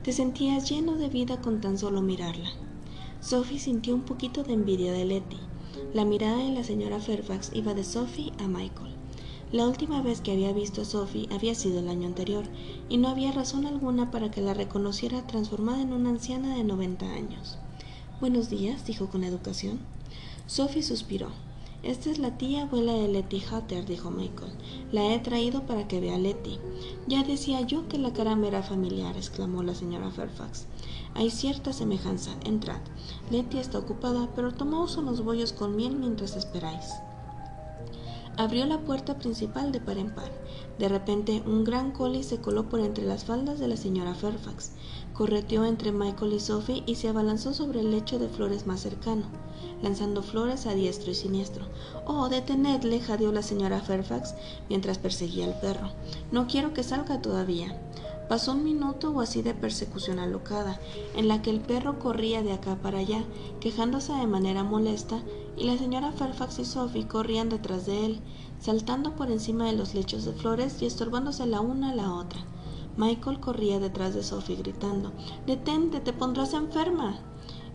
Te 0.03 0.11
sentías 0.11 0.69
lleno 0.69 0.97
de 0.97 1.07
vida 1.07 1.39
con 1.39 1.61
tan 1.61 1.77
solo 1.77 2.01
mirarla. 2.01 2.49
Sophie 3.21 3.57
sintió 3.57 3.95
un 3.95 4.01
poquito 4.01 4.43
de 4.43 4.51
envidia 4.51 4.91
de 4.91 5.05
Letty. 5.05 5.37
La 5.93 6.03
mirada 6.03 6.39
de 6.39 6.51
la 6.51 6.65
señora 6.65 6.99
Fairfax 6.99 7.51
iba 7.53 7.73
de 7.73 7.85
Sophie 7.85 8.33
a 8.37 8.49
Michael. 8.49 8.91
La 9.53 9.65
última 9.65 10.01
vez 10.01 10.19
que 10.19 10.33
había 10.33 10.51
visto 10.51 10.81
a 10.81 10.85
Sophie 10.85 11.29
había 11.31 11.55
sido 11.55 11.79
el 11.79 11.87
año 11.87 12.07
anterior, 12.07 12.43
y 12.89 12.97
no 12.97 13.07
había 13.07 13.31
razón 13.31 13.65
alguna 13.65 14.11
para 14.11 14.29
que 14.29 14.41
la 14.41 14.53
reconociera 14.53 15.25
transformada 15.25 15.83
en 15.83 15.93
una 15.93 16.09
anciana 16.09 16.53
de 16.53 16.65
90 16.65 17.13
años. 17.13 17.57
Buenos 18.19 18.49
días, 18.49 18.85
dijo 18.85 19.07
con 19.07 19.23
educación. 19.23 19.79
Sophie 20.47 20.83
suspiró. 20.83 21.29
Esta 21.85 22.09
es 22.09 22.17
la 22.17 22.35
tía 22.35 22.63
abuela 22.63 22.93
de 22.93 23.07
Letty 23.07 23.43
Hatter, 23.47 23.85
dijo 23.85 24.09
Michael. 24.09 24.51
La 24.91 25.13
he 25.13 25.19
traído 25.19 25.67
para 25.67 25.87
que 25.87 25.99
vea 25.99 26.15
a 26.15 26.17
Letty. 26.17 26.57
Ya 27.05 27.23
decía 27.23 27.61
yo 27.61 27.87
que 27.87 27.99
la 27.99 28.11
cara 28.11 28.35
me 28.35 28.47
era 28.47 28.63
familiar, 28.63 29.15
exclamó 29.15 29.61
la 29.61 29.75
señora 29.75 30.09
Fairfax. 30.09 30.65
Hay 31.13 31.29
cierta 31.29 31.73
semejanza. 31.73 32.31
Entrad. 32.43 32.81
Letty 33.29 33.59
está 33.59 33.77
ocupada, 33.77 34.29
pero 34.35 34.51
tomaos 34.51 34.97
unos 34.97 35.23
bollos 35.23 35.53
con 35.53 35.75
miel 35.75 35.95
mientras 35.95 36.35
esperáis. 36.35 36.85
Abrió 38.35 38.65
la 38.65 38.79
puerta 38.79 39.19
principal 39.19 39.71
de 39.71 39.79
par 39.79 39.99
en 39.99 40.09
par. 40.09 40.31
De 40.79 40.89
repente, 40.89 41.43
un 41.45 41.63
gran 41.63 41.91
collie 41.91 42.23
se 42.23 42.41
coló 42.41 42.67
por 42.67 42.79
entre 42.79 43.05
las 43.05 43.25
faldas 43.25 43.59
de 43.59 43.67
la 43.67 43.77
señora 43.77 44.15
Fairfax, 44.15 44.71
correteó 45.13 45.65
entre 45.65 45.91
Michael 45.91 46.33
y 46.33 46.39
Sophie 46.39 46.83
y 46.87 46.95
se 46.95 47.09
abalanzó 47.09 47.53
sobre 47.53 47.81
el 47.81 47.91
lecho 47.91 48.17
de 48.17 48.27
flores 48.27 48.65
más 48.65 48.81
cercano, 48.81 49.25
lanzando 49.81 50.23
flores 50.23 50.65
a 50.65 50.73
diestro 50.73 51.11
y 51.11 51.15
siniestro. 51.15 51.65
Oh, 52.05 52.29
detenedle, 52.29 52.99
jadeó 52.99 53.31
la 53.31 53.41
señora 53.41 53.81
Fairfax 53.81 54.35
mientras 54.69 54.97
perseguía 54.97 55.45
al 55.45 55.59
perro. 55.59 55.91
No 56.31 56.47
quiero 56.47 56.73
que 56.73 56.83
salga 56.83 57.21
todavía. 57.21 57.79
Pasó 58.29 58.53
un 58.53 58.63
minuto 58.63 59.11
o 59.11 59.21
así 59.21 59.43
de 59.43 59.53
persecución 59.53 60.17
alocada, 60.17 60.79
en 61.15 61.27
la 61.27 61.43
que 61.43 61.51
el 61.51 61.59
perro 61.59 61.99
corría 61.99 62.41
de 62.41 62.53
acá 62.53 62.75
para 62.81 62.97
allá, 62.99 63.23
quejándose 63.59 64.13
de 64.13 64.25
manera 64.25 64.63
molesta, 64.63 65.21
y 65.55 65.65
la 65.65 65.77
señora 65.77 66.11
Fairfax 66.11 66.59
y 66.59 66.65
Sophie 66.65 67.07
corrían 67.07 67.49
detrás 67.49 67.85
de 67.85 68.05
él, 68.05 68.21
saltando 68.59 69.15
por 69.15 69.29
encima 69.29 69.65
de 69.65 69.73
los 69.73 69.93
lechos 69.93 70.25
de 70.25 70.33
flores 70.33 70.81
y 70.81 70.87
estorbándose 70.87 71.45
la 71.45 71.61
una 71.61 71.91
a 71.91 71.95
la 71.95 72.13
otra. 72.13 72.39
Michael 72.97 73.39
corría 73.39 73.79
detrás 73.79 74.15
de 74.15 74.23
Sophie 74.23 74.55
gritando 74.55 75.11
Detente, 75.45 75.99
te 75.99 76.13
pondrás 76.13 76.53
enferma. 76.53 77.19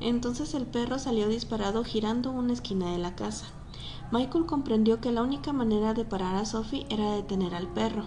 Entonces 0.00 0.54
el 0.54 0.66
perro 0.66 0.98
salió 0.98 1.28
disparado 1.28 1.84
girando 1.84 2.30
una 2.30 2.52
esquina 2.52 2.92
de 2.92 2.98
la 2.98 3.14
casa. 3.14 3.46
Michael 4.10 4.46
comprendió 4.46 5.00
que 5.00 5.12
la 5.12 5.22
única 5.22 5.52
manera 5.52 5.94
de 5.94 6.04
parar 6.04 6.34
a 6.36 6.44
Sophie 6.44 6.86
era 6.90 7.12
detener 7.12 7.54
al 7.54 7.68
perro. 7.68 8.04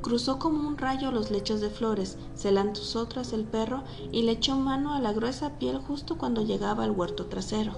Cruzó 0.00 0.38
como 0.38 0.66
un 0.66 0.78
rayo 0.78 1.12
los 1.12 1.30
lechos 1.30 1.60
de 1.60 1.68
flores, 1.68 2.16
se 2.34 2.52
lanzó 2.52 3.06
tras 3.06 3.34
el 3.34 3.44
perro 3.44 3.82
y 4.10 4.22
le 4.22 4.32
echó 4.32 4.56
mano 4.56 4.94
a 4.94 5.00
la 5.00 5.12
gruesa 5.12 5.58
piel 5.58 5.78
justo 5.78 6.16
cuando 6.16 6.42
llegaba 6.42 6.84
al 6.84 6.92
huerto 6.92 7.26
trasero. 7.26 7.74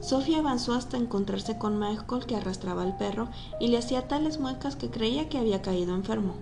Sofía 0.00 0.38
avanzó 0.38 0.74
hasta 0.74 0.96
encontrarse 0.96 1.58
con 1.58 1.80
Michael 1.80 2.26
que 2.26 2.36
arrastraba 2.36 2.82
al 2.82 2.96
perro 2.96 3.28
y 3.58 3.66
le 3.66 3.78
hacía 3.78 4.06
tales 4.06 4.38
muecas 4.38 4.76
que 4.76 4.90
creía 4.90 5.28
que 5.28 5.38
había 5.38 5.60
caído 5.60 5.96
enfermo, 5.96 6.34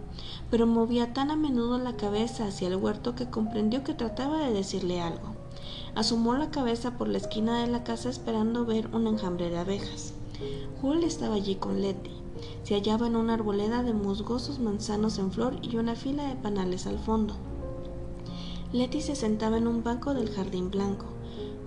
pero 0.50 0.66
movía 0.66 1.14
tan 1.14 1.30
a 1.30 1.36
menudo 1.36 1.78
la 1.78 1.96
cabeza 1.96 2.48
hacia 2.48 2.68
el 2.68 2.76
huerto 2.76 3.14
que 3.14 3.30
comprendió 3.30 3.82
que 3.82 3.94
trataba 3.94 4.40
de 4.40 4.52
decirle 4.52 5.00
algo. 5.00 5.35
Asomó 5.96 6.34
la 6.36 6.50
cabeza 6.50 6.98
por 6.98 7.08
la 7.08 7.16
esquina 7.16 7.62
de 7.62 7.68
la 7.68 7.82
casa 7.82 8.10
esperando 8.10 8.66
ver 8.66 8.94
un 8.94 9.06
enjambre 9.06 9.48
de 9.48 9.56
abejas. 9.56 10.12
Hull 10.82 11.02
estaba 11.02 11.36
allí 11.36 11.54
con 11.54 11.80
Letty. 11.80 12.10
Se 12.64 12.74
hallaba 12.74 13.06
en 13.06 13.16
una 13.16 13.32
arboleda 13.32 13.82
de 13.82 13.94
musgosos 13.94 14.58
manzanos 14.58 15.18
en 15.18 15.32
flor 15.32 15.56
y 15.62 15.78
una 15.78 15.94
fila 15.94 16.28
de 16.28 16.36
panales 16.36 16.86
al 16.86 16.98
fondo. 16.98 17.32
Letty 18.74 19.00
se 19.00 19.16
sentaba 19.16 19.56
en 19.56 19.66
un 19.66 19.82
banco 19.82 20.12
del 20.12 20.28
jardín 20.28 20.70
blanco. 20.70 21.06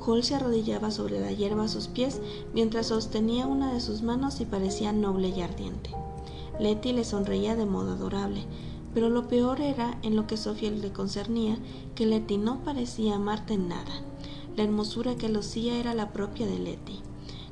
Hall 0.05 0.23
se 0.23 0.35
arrodillaba 0.35 0.91
sobre 0.91 1.19
la 1.19 1.31
hierba 1.31 1.63
a 1.63 1.67
sus 1.67 1.87
pies 1.87 2.21
mientras 2.53 2.85
sostenía 2.85 3.47
una 3.47 3.73
de 3.73 3.81
sus 3.81 4.03
manos 4.03 4.41
y 4.41 4.45
parecía 4.45 4.93
noble 4.93 5.29
y 5.29 5.41
ardiente. 5.41 5.89
Letty 6.59 6.93
le 6.93 7.03
sonreía 7.03 7.55
de 7.55 7.65
modo 7.65 7.93
adorable, 7.93 8.45
pero 8.93 9.09
lo 9.09 9.27
peor 9.27 9.59
era, 9.59 9.97
en 10.03 10.15
lo 10.15 10.27
que 10.27 10.37
Sofía 10.37 10.69
le 10.69 10.93
concernía, 10.93 11.57
que 11.95 12.05
Letty 12.05 12.37
no 12.37 12.59
parecía 12.63 13.15
a 13.15 13.19
Marta 13.19 13.55
en 13.55 13.69
nada. 13.69 14.03
La 14.59 14.65
hermosura 14.65 15.15
que 15.15 15.29
lucía 15.29 15.79
era 15.79 15.93
la 15.93 16.11
propia 16.11 16.45
de 16.45 16.59
Letty. 16.59 16.99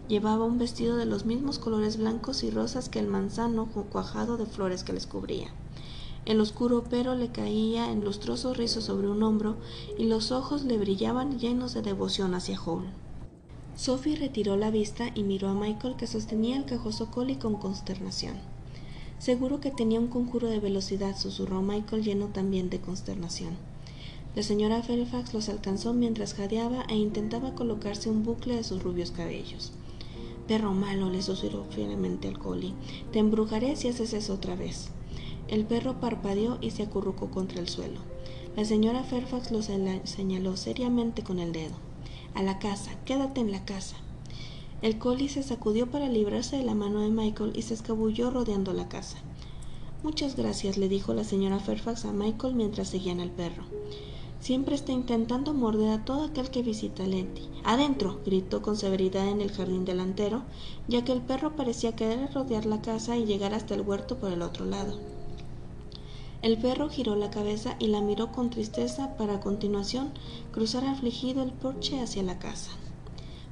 Llevaba 0.10 0.44
un 0.44 0.58
vestido 0.58 0.98
de 0.98 1.06
los 1.06 1.26
mismos 1.26 1.58
colores 1.58 1.96
blancos 1.96 2.44
y 2.44 2.50
rosas 2.52 2.90
que 2.90 3.00
el 3.00 3.08
manzano 3.08 3.68
cuajado 3.68 4.36
de 4.36 4.46
flores 4.46 4.84
que 4.84 4.92
les 4.92 5.08
cubría. 5.08 5.48
El 6.26 6.42
oscuro 6.42 6.84
pero 6.90 7.16
le 7.16 7.30
caía 7.30 7.94
en 7.94 8.04
lustrosos 8.04 8.58
rizos 8.58 8.84
sobre 8.84 9.08
un 9.08 9.24
hombro 9.24 9.56
y 9.98 10.04
los 10.04 10.34
ojos 10.34 10.66
le 10.66 10.78
brillaban 10.78 11.40
llenos 11.40 11.74
de 11.74 11.82
devoción 11.82 12.36
hacia 12.36 12.60
Hall. 12.60 12.84
Sophie 13.78 14.18
retiró 14.18 14.58
la 14.58 14.70
vista 14.70 15.10
y 15.16 15.24
miró 15.24 15.48
a 15.48 15.54
Michael 15.54 15.96
que 15.96 16.08
sostenía 16.08 16.58
el 16.58 16.66
cajoso 16.66 17.10
coli 17.10 17.38
con 17.38 17.56
consternación. 17.56 18.36
Seguro 19.18 19.62
que 19.62 19.72
tenía 19.72 20.02
un 20.02 20.08
conjuro 20.08 20.50
de 20.50 20.60
velocidad, 20.60 21.16
susurró 21.16 21.62
Michael 21.62 22.04
lleno 22.04 22.28
también 22.28 22.70
de 22.70 22.82
consternación. 22.82 23.56
La 24.38 24.44
señora 24.44 24.84
Fairfax 24.84 25.34
los 25.34 25.50
alcanzó 25.50 25.96
mientras 25.96 26.36
jadeaba 26.36 26.86
e 26.90 26.96
intentaba 26.96 27.56
colocarse 27.56 28.12
un 28.12 28.24
bucle 28.24 28.56
de 28.56 28.64
sus 28.64 28.84
rubios 28.84 29.10
cabellos. 29.10 29.72
Perro 30.48 30.74
malo, 30.74 31.10
le 31.10 31.24
susurró 31.24 31.66
fielmente 31.72 32.28
al 32.28 32.38
collie. 32.38 32.76
Te 33.12 33.18
embrujaré 33.18 33.76
si 33.76 33.88
haces 33.88 34.14
eso 34.14 34.36
otra 34.36 34.56
vez. 34.56 34.90
El 35.48 35.66
perro 35.66 36.00
parpadeó 36.00 36.60
y 36.62 36.70
se 36.70 36.84
acurrucó 36.84 37.32
contra 37.32 37.60
el 37.60 37.68
suelo. 37.68 38.00
La 38.56 38.64
señora 38.64 39.04
Fairfax 39.04 39.50
lo 39.50 39.64
señaló 39.64 40.56
seriamente 40.56 41.24
con 41.24 41.40
el 41.40 41.52
dedo. 41.52 41.74
A 42.36 42.44
la 42.44 42.60
casa, 42.60 42.92
quédate 43.06 43.42
en 43.42 43.52
la 43.52 43.66
casa. 43.66 43.96
El 44.84 45.00
collie 45.00 45.30
se 45.30 45.42
sacudió 45.42 45.90
para 45.90 46.10
librarse 46.10 46.58
de 46.58 46.64
la 46.64 46.76
mano 46.76 47.02
de 47.02 47.10
Michael 47.10 47.54
y 47.56 47.64
se 47.64 47.74
escabulló 47.74 48.30
rodeando 48.30 48.72
la 48.74 48.88
casa. 48.88 49.18
Muchas 50.04 50.36
gracias, 50.36 50.78
le 50.78 50.90
dijo 50.90 51.16
la 51.16 51.24
señora 51.24 51.60
Fairfax 51.60 52.06
a 52.06 52.14
Michael 52.14 52.54
mientras 52.54 52.90
seguían 52.90 53.20
al 53.20 53.32
perro. 53.32 53.64
Siempre 54.40 54.76
está 54.76 54.92
intentando 54.92 55.54
morder 55.54 55.90
a 55.90 56.06
todo 56.06 56.24
aquel 56.24 56.52
que 56.52 56.62
visita 56.62 57.04
a 57.04 57.08
Letty. 57.08 57.50
¡Adentro! 57.64 58.20
gritó 58.24 58.62
con 58.62 58.78
severidad 58.78 59.28
en 59.28 59.42
el 59.42 59.52
jardín 59.52 59.84
delantero, 59.84 60.44
ya 60.88 61.04
que 61.04 61.12
el 61.12 61.22
perro 61.22 61.56
parecía 61.56 61.96
querer 61.96 62.32
rodear 62.34 62.66
la 62.66 62.82
casa 62.82 63.18
y 63.18 63.26
llegar 63.26 63.54
hasta 63.54 63.74
el 63.74 63.82
huerto 63.82 64.18
por 64.18 64.32
el 64.32 64.44
otro 64.44 64.66
lado. 64.66 64.94
El 66.44 66.60
perro 66.60 66.88
giró 66.88 67.16
la 67.16 67.32
cabeza 67.32 67.76
y 67.80 67.88
la 67.88 68.00
miró 68.00 68.32
con 68.32 68.52
tristeza 68.52 69.18
para 69.18 69.36
a 69.36 69.40
continuación 69.40 70.12
cruzar 70.52 70.86
afligido 70.86 71.42
el 71.42 71.52
porche 71.52 72.00
hacia 72.00 72.22
la 72.22 72.38
casa. 72.38 72.72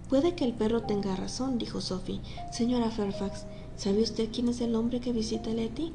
Puede 0.07 0.35
que 0.35 0.45
el 0.45 0.53
perro 0.53 0.83
tenga 0.83 1.15
razón, 1.15 1.57
dijo 1.57 1.81
Sophie. 1.81 2.21
Señora 2.51 2.91
Fairfax, 2.91 3.45
¿sabe 3.75 4.03
usted 4.03 4.29
quién 4.31 4.49
es 4.49 4.61
el 4.61 4.75
hombre 4.75 4.99
que 4.99 5.13
visita 5.13 5.49
a 5.49 5.53
Letty? 5.55 5.93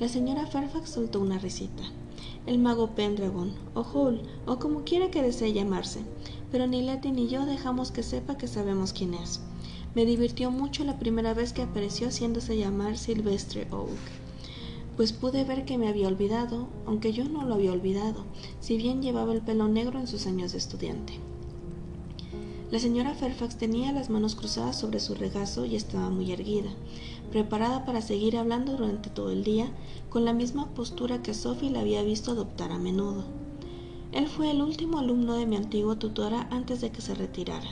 La 0.00 0.08
señora 0.08 0.46
Fairfax 0.46 0.88
soltó 0.88 1.20
una 1.20 1.38
risita 1.38 1.82
el 2.46 2.58
mago 2.58 2.94
Pendragon, 2.94 3.52
o 3.74 3.82
Hull, 3.82 4.22
o 4.46 4.58
como 4.58 4.84
quiera 4.84 5.10
que 5.10 5.22
desee 5.22 5.52
llamarse, 5.52 6.00
pero 6.50 6.66
ni 6.66 6.82
Letty 6.82 7.12
ni 7.12 7.28
yo 7.28 7.46
dejamos 7.46 7.92
que 7.92 8.02
sepa 8.02 8.36
que 8.36 8.48
sabemos 8.48 8.92
quién 8.92 9.14
es. 9.14 9.40
Me 9.94 10.04
divirtió 10.04 10.50
mucho 10.50 10.84
la 10.84 10.98
primera 10.98 11.34
vez 11.34 11.52
que 11.52 11.62
apareció 11.62 12.08
haciéndose 12.08 12.56
llamar 12.56 12.96
Silvestre 12.98 13.68
Oak, 13.70 13.90
pues 14.96 15.12
pude 15.12 15.44
ver 15.44 15.64
que 15.64 15.78
me 15.78 15.88
había 15.88 16.08
olvidado, 16.08 16.68
aunque 16.86 17.12
yo 17.12 17.24
no 17.24 17.44
lo 17.44 17.54
había 17.54 17.72
olvidado, 17.72 18.24
si 18.60 18.76
bien 18.76 19.02
llevaba 19.02 19.32
el 19.32 19.40
pelo 19.40 19.68
negro 19.68 19.98
en 19.98 20.06
sus 20.06 20.26
años 20.26 20.52
de 20.52 20.58
estudiante. 20.58 21.14
La 22.70 22.78
señora 22.78 23.14
Fairfax 23.14 23.58
tenía 23.58 23.92
las 23.92 24.08
manos 24.08 24.34
cruzadas 24.34 24.78
sobre 24.78 24.98
su 24.98 25.14
regazo 25.14 25.66
y 25.66 25.76
estaba 25.76 26.08
muy 26.08 26.32
erguida, 26.32 26.70
preparada 27.32 27.84
para 27.84 28.02
seguir 28.02 28.36
hablando 28.36 28.76
durante 28.76 29.10
todo 29.10 29.30
el 29.30 29.42
día, 29.42 29.72
con 30.10 30.24
la 30.24 30.34
misma 30.34 30.66
postura 30.74 31.22
que 31.22 31.34
Sophie 31.34 31.70
la 31.70 31.80
había 31.80 32.02
visto 32.02 32.30
adoptar 32.30 32.70
a 32.70 32.78
menudo. 32.78 33.24
Él 34.12 34.28
fue 34.28 34.50
el 34.50 34.60
último 34.60 34.98
alumno 34.98 35.34
de 35.34 35.46
mi 35.46 35.56
antigua 35.56 35.98
tutora 35.98 36.46
antes 36.50 36.82
de 36.82 36.90
que 36.90 37.00
se 37.00 37.14
retirara. 37.14 37.70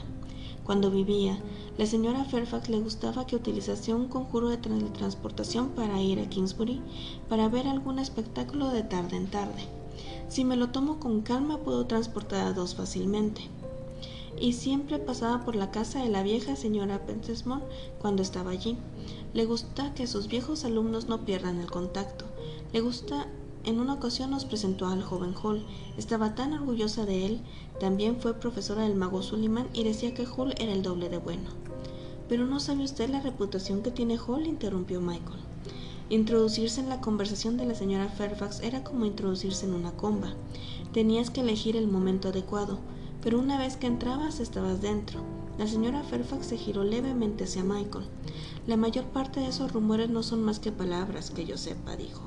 Cuando 0.65 0.91
vivía, 0.91 1.39
la 1.77 1.85
señora 1.85 2.25
Fairfax 2.25 2.71
le 2.71 2.81
gustaba 2.81 3.27
que 3.27 3.37
utilizase 3.37 3.93
un 3.93 4.09
conjuro 4.09 4.49
de 4.49 4.57
transportación 4.57 5.69
para 5.71 6.01
ir 6.01 6.19
a 6.19 6.29
Kingsbury 6.29 6.81
para 7.29 7.49
ver 7.49 7.67
algún 7.67 7.99
espectáculo 7.99 8.71
de 8.71 8.83
tarde 8.83 9.17
en 9.17 9.27
tarde. 9.27 9.67
Si 10.29 10.45
me 10.45 10.57
lo 10.57 10.71
tomo 10.71 10.99
con 10.99 11.21
calma 11.21 11.59
puedo 11.59 11.87
transportar 11.87 12.47
a 12.47 12.53
dos 12.53 12.75
fácilmente 12.75 13.43
y 14.41 14.55
siempre 14.55 14.99
pasaba 14.99 15.45
por 15.45 15.55
la 15.55 15.71
casa 15.71 16.03
de 16.03 16.09
la 16.09 16.23
vieja 16.23 16.57
señora 16.57 17.05
Pentesmore 17.05 17.65
cuando 18.01 18.23
estaba 18.23 18.51
allí. 18.51 18.77
Le 19.33 19.45
gusta 19.45 19.95
que 19.95 20.07
sus 20.07 20.29
viejos 20.29 20.65
alumnos 20.65 21.09
no 21.09 21.25
pierdan 21.25 21.61
el 21.61 21.71
contacto. 21.71 22.25
Le 22.73 22.81
gusta 22.81 23.27
en 23.65 23.79
una 23.79 23.95
ocasión 23.95 24.31
nos 24.31 24.45
presentó 24.45 24.87
al 24.87 25.03
joven 25.03 25.35
Hall. 25.43 25.65
Estaba 25.97 26.35
tan 26.35 26.53
orgullosa 26.53 27.07
de 27.07 27.27
él. 27.27 27.41
También 27.79 28.17
fue 28.17 28.35
profesora 28.35 28.83
del 28.83 28.95
mago 28.95 29.23
Suliman 29.23 29.69
y 29.73 29.85
decía 29.85 30.15
que 30.15 30.27
Hall 30.27 30.55
era 30.59 30.73
el 30.73 30.83
doble 30.83 31.09
de 31.09 31.19
bueno. 31.19 31.51
Pero 32.29 32.47
no 32.47 32.61
sabe 32.61 32.85
usted 32.85 33.11
la 33.11 33.21
reputación 33.21 33.83
que 33.83 33.91
tiene 33.91 34.19
Hall, 34.19 34.47
interrumpió 34.47 35.01
Michael. 35.01 35.41
Introducirse 36.09 36.81
en 36.81 36.89
la 36.89 37.01
conversación 37.01 37.57
de 37.57 37.67
la 37.67 37.75
señora 37.75 38.09
Fairfax 38.09 38.61
era 38.61 38.83
como 38.83 39.07
introducirse 39.07 39.67
en 39.67 39.75
una 39.75 39.93
comba. 39.93 40.35
Tenías 40.93 41.31
que 41.31 41.43
elegir 41.43 41.77
el 41.77 41.87
momento 41.87 42.29
adecuado 42.29 42.79
pero 43.23 43.39
una 43.39 43.59
vez 43.59 43.77
que 43.77 43.87
entrabas 43.87 44.41
estabas 44.41 44.81
dentro. 44.81 45.21
La 45.61 45.67
señora 45.67 46.03
Fairfax 46.03 46.47
se 46.47 46.57
giró 46.57 46.85
levemente 46.85 47.45
hacia 47.45 47.63
Michael. 47.63 48.07
La 48.67 48.79
mayor 48.79 49.05
parte 49.05 49.41
de 49.41 49.49
esos 49.49 49.75
rumores 49.75 50.09
no 50.09 50.23
son 50.23 50.43
más 50.43 50.59
que 50.59 50.73
palabras, 50.73 51.31
que 51.31 51.45
yo 51.45 51.59
sepa, 51.59 51.97
dijo. 51.97 52.23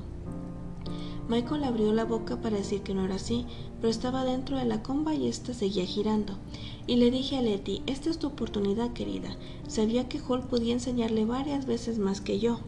Michael 1.28 1.64
abrió 1.64 1.92
la 1.94 2.06
boca 2.06 2.40
para 2.42 2.58
decir 2.58 2.84
que 2.84 2.94
no 2.94 3.06
era 3.06 3.16
así, 3.16 3.48
pero 3.82 3.90
estaba 3.90 4.24
dentro 4.24 4.58
de 4.60 4.66
la 4.66 4.84
comba 4.84 5.16
y 5.16 5.28
ésta 5.28 5.56
seguía 5.56 5.84
girando. 5.84 6.38
Y 6.86 6.98
le 6.98 7.10
dije 7.10 7.36
a 7.36 7.42
Letty, 7.42 7.82
esta 7.88 8.12
es 8.12 8.20
tu 8.20 8.28
oportunidad, 8.28 8.94
querida. 8.94 9.36
Sabía 9.68 10.08
que 10.08 10.20
Hall 10.20 10.44
podía 10.44 10.74
enseñarle 10.74 11.26
varias 11.26 11.66
veces 11.66 11.98
más 11.98 12.22
que 12.22 12.38
yo 12.38 12.60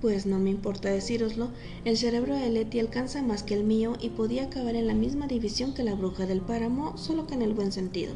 pues 0.00 0.26
no 0.26 0.40
me 0.40 0.50
importa 0.50 0.88
decíroslo, 0.88 1.50
el 1.84 1.96
cerebro 1.96 2.34
de 2.34 2.50
Letty 2.50 2.80
alcanza 2.80 3.22
más 3.22 3.44
que 3.44 3.54
el 3.54 3.62
mío 3.62 3.92
y 4.00 4.08
podía 4.10 4.46
acabar 4.46 4.74
en 4.74 4.88
la 4.88 4.94
misma 4.94 5.28
división 5.28 5.74
que 5.74 5.84
la 5.84 5.94
bruja 5.94 6.26
del 6.26 6.40
páramo, 6.40 6.98
solo 6.98 7.28
que 7.28 7.34
en 7.34 7.42
el 7.42 7.54
buen 7.54 7.70
sentido. 7.70 8.14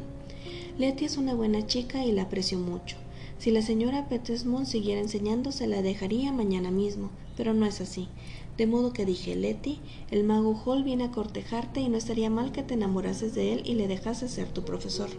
Letty 0.79 1.05
es 1.05 1.17
una 1.17 1.33
buena 1.33 1.65
chica 1.65 2.05
y 2.05 2.11
la 2.11 2.23
aprecio 2.23 2.59
mucho. 2.59 2.97
Si 3.39 3.49
la 3.49 3.63
señora 3.63 4.07
Petesmont 4.07 4.67
siguiera 4.67 5.01
enseñando, 5.01 5.51
se 5.51 5.65
la 5.65 5.81
dejaría 5.81 6.31
mañana 6.31 6.69
mismo, 6.69 7.09
pero 7.35 7.55
no 7.55 7.65
es 7.65 7.81
así. 7.81 8.09
De 8.57 8.67
modo 8.67 8.93
que 8.93 9.03
dije, 9.03 9.35
Letty, 9.35 9.79
el 10.11 10.23
mago 10.23 10.53
Hall 10.53 10.83
viene 10.83 11.05
a 11.05 11.11
cortejarte 11.11 11.79
y 11.79 11.89
no 11.89 11.97
estaría 11.97 12.29
mal 12.29 12.51
que 12.51 12.61
te 12.61 12.75
enamorases 12.75 13.33
de 13.33 13.53
él 13.53 13.63
y 13.65 13.73
le 13.73 13.87
dejases 13.87 14.29
ser 14.29 14.49
tu 14.49 14.65
profesor. 14.65 15.09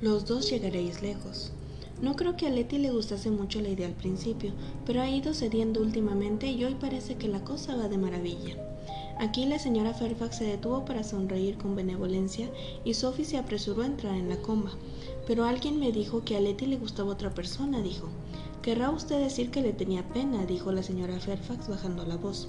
Los 0.00 0.24
dos 0.24 0.48
llegaréis 0.48 1.02
lejos. 1.02 1.52
No 2.00 2.16
creo 2.16 2.38
que 2.38 2.46
a 2.46 2.50
Letty 2.50 2.78
le 2.78 2.92
gustase 2.92 3.30
mucho 3.30 3.60
la 3.60 3.68
idea 3.68 3.86
al 3.86 3.92
principio, 3.92 4.52
pero 4.86 5.02
ha 5.02 5.10
ido 5.10 5.34
cediendo 5.34 5.82
últimamente 5.82 6.50
y 6.50 6.64
hoy 6.64 6.76
parece 6.80 7.16
que 7.16 7.28
la 7.28 7.44
cosa 7.44 7.76
va 7.76 7.88
de 7.88 7.98
maravilla. 7.98 8.71
Aquí 9.18 9.46
la 9.46 9.58
señora 9.58 9.94
Fairfax 9.94 10.36
se 10.36 10.44
detuvo 10.44 10.84
para 10.84 11.04
sonreír 11.04 11.56
con 11.56 11.76
benevolencia 11.76 12.50
y 12.84 12.94
Sophie 12.94 13.24
se 13.24 13.38
apresuró 13.38 13.82
a 13.82 13.86
entrar 13.86 14.14
en 14.14 14.28
la 14.28 14.36
comba. 14.38 14.72
Pero 15.26 15.44
alguien 15.44 15.78
me 15.78 15.92
dijo 15.92 16.24
que 16.24 16.36
a 16.36 16.40
Letty 16.40 16.66
le 16.66 16.76
gustaba 16.76 17.12
otra 17.12 17.30
persona, 17.30 17.80
dijo. 17.82 18.08
Querrá 18.62 18.90
usted 18.90 19.18
decir 19.20 19.50
que 19.50 19.62
le 19.62 19.72
tenía 19.72 20.08
pena, 20.08 20.46
dijo 20.46 20.72
la 20.72 20.82
señora 20.82 21.20
Fairfax 21.20 21.68
bajando 21.68 22.04
la 22.04 22.16
voz. 22.16 22.48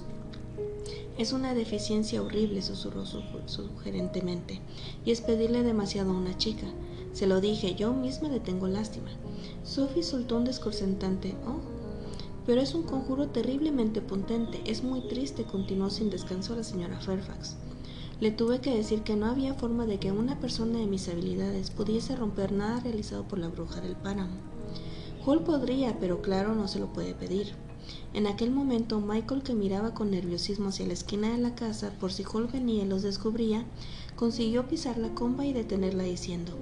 Es 1.16 1.32
una 1.32 1.54
deficiencia 1.54 2.22
horrible, 2.22 2.60
susurró 2.60 3.04
sugerentemente, 3.06 4.60
y 5.04 5.12
es 5.12 5.20
pedirle 5.20 5.62
demasiado 5.62 6.10
a 6.10 6.18
una 6.18 6.36
chica. 6.36 6.66
Se 7.12 7.28
lo 7.28 7.40
dije, 7.40 7.76
yo 7.76 7.92
misma 7.92 8.28
le 8.28 8.40
tengo 8.40 8.66
lástima. 8.66 9.10
Sophie 9.62 10.02
soltó 10.02 10.36
un 10.36 10.44
desconcentante 10.44 11.36
Oh. 11.46 11.83
Pero 12.46 12.60
es 12.60 12.74
un 12.74 12.82
conjuro 12.82 13.28
terriblemente 13.28 14.00
potente. 14.00 14.60
Es 14.66 14.84
muy 14.84 15.00
triste, 15.08 15.44
continuó 15.44 15.90
sin 15.90 16.10
descanso 16.10 16.54
la 16.54 16.64
señora 16.64 17.00
Fairfax. 17.00 17.56
Le 18.20 18.30
tuve 18.30 18.60
que 18.60 18.74
decir 18.74 19.02
que 19.02 19.16
no 19.16 19.26
había 19.26 19.54
forma 19.54 19.86
de 19.86 19.98
que 19.98 20.12
una 20.12 20.38
persona 20.38 20.78
de 20.78 20.86
mis 20.86 21.08
habilidades 21.08 21.70
pudiese 21.70 22.14
romper 22.16 22.52
nada 22.52 22.80
realizado 22.80 23.24
por 23.24 23.38
la 23.38 23.48
bruja 23.48 23.80
del 23.80 23.96
páramo. 23.96 24.36
Hall 25.26 25.42
podría, 25.42 25.98
pero 25.98 26.22
claro, 26.22 26.54
no 26.54 26.68
se 26.68 26.78
lo 26.78 26.92
puede 26.92 27.14
pedir. 27.14 27.54
En 28.12 28.26
aquel 28.26 28.50
momento, 28.50 29.00
Michael, 29.00 29.42
que 29.42 29.54
miraba 29.54 29.94
con 29.94 30.10
nerviosismo 30.10 30.68
hacia 30.68 30.86
la 30.86 30.92
esquina 30.92 31.32
de 31.32 31.38
la 31.38 31.54
casa 31.54 31.92
por 31.98 32.12
si 32.12 32.24
Hall 32.24 32.46
venía 32.46 32.84
y 32.84 32.86
los 32.86 33.02
descubría, 33.02 33.64
consiguió 34.16 34.68
pisar 34.68 34.98
la 34.98 35.14
comba 35.14 35.44
y 35.44 35.52
detenerla 35.52 36.04
diciendo, 36.04 36.52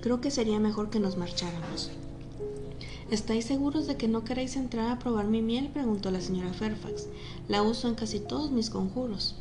creo 0.00 0.20
que 0.20 0.30
sería 0.30 0.58
mejor 0.60 0.88
que 0.88 1.00
nos 1.00 1.16
marcháramos. 1.16 1.90
¿Estáis 3.12 3.44
seguros 3.44 3.86
de 3.86 3.98
que 3.98 4.08
no 4.08 4.24
queréis 4.24 4.56
entrar 4.56 4.90
a 4.90 4.98
probar 4.98 5.26
mi 5.26 5.42
miel? 5.42 5.68
preguntó 5.68 6.10
la 6.10 6.22
señora 6.22 6.54
Fairfax. 6.54 7.08
La 7.46 7.60
uso 7.62 7.86
en 7.86 7.94
casi 7.94 8.20
todos 8.20 8.50
mis 8.50 8.70
conjuros. 8.70 9.34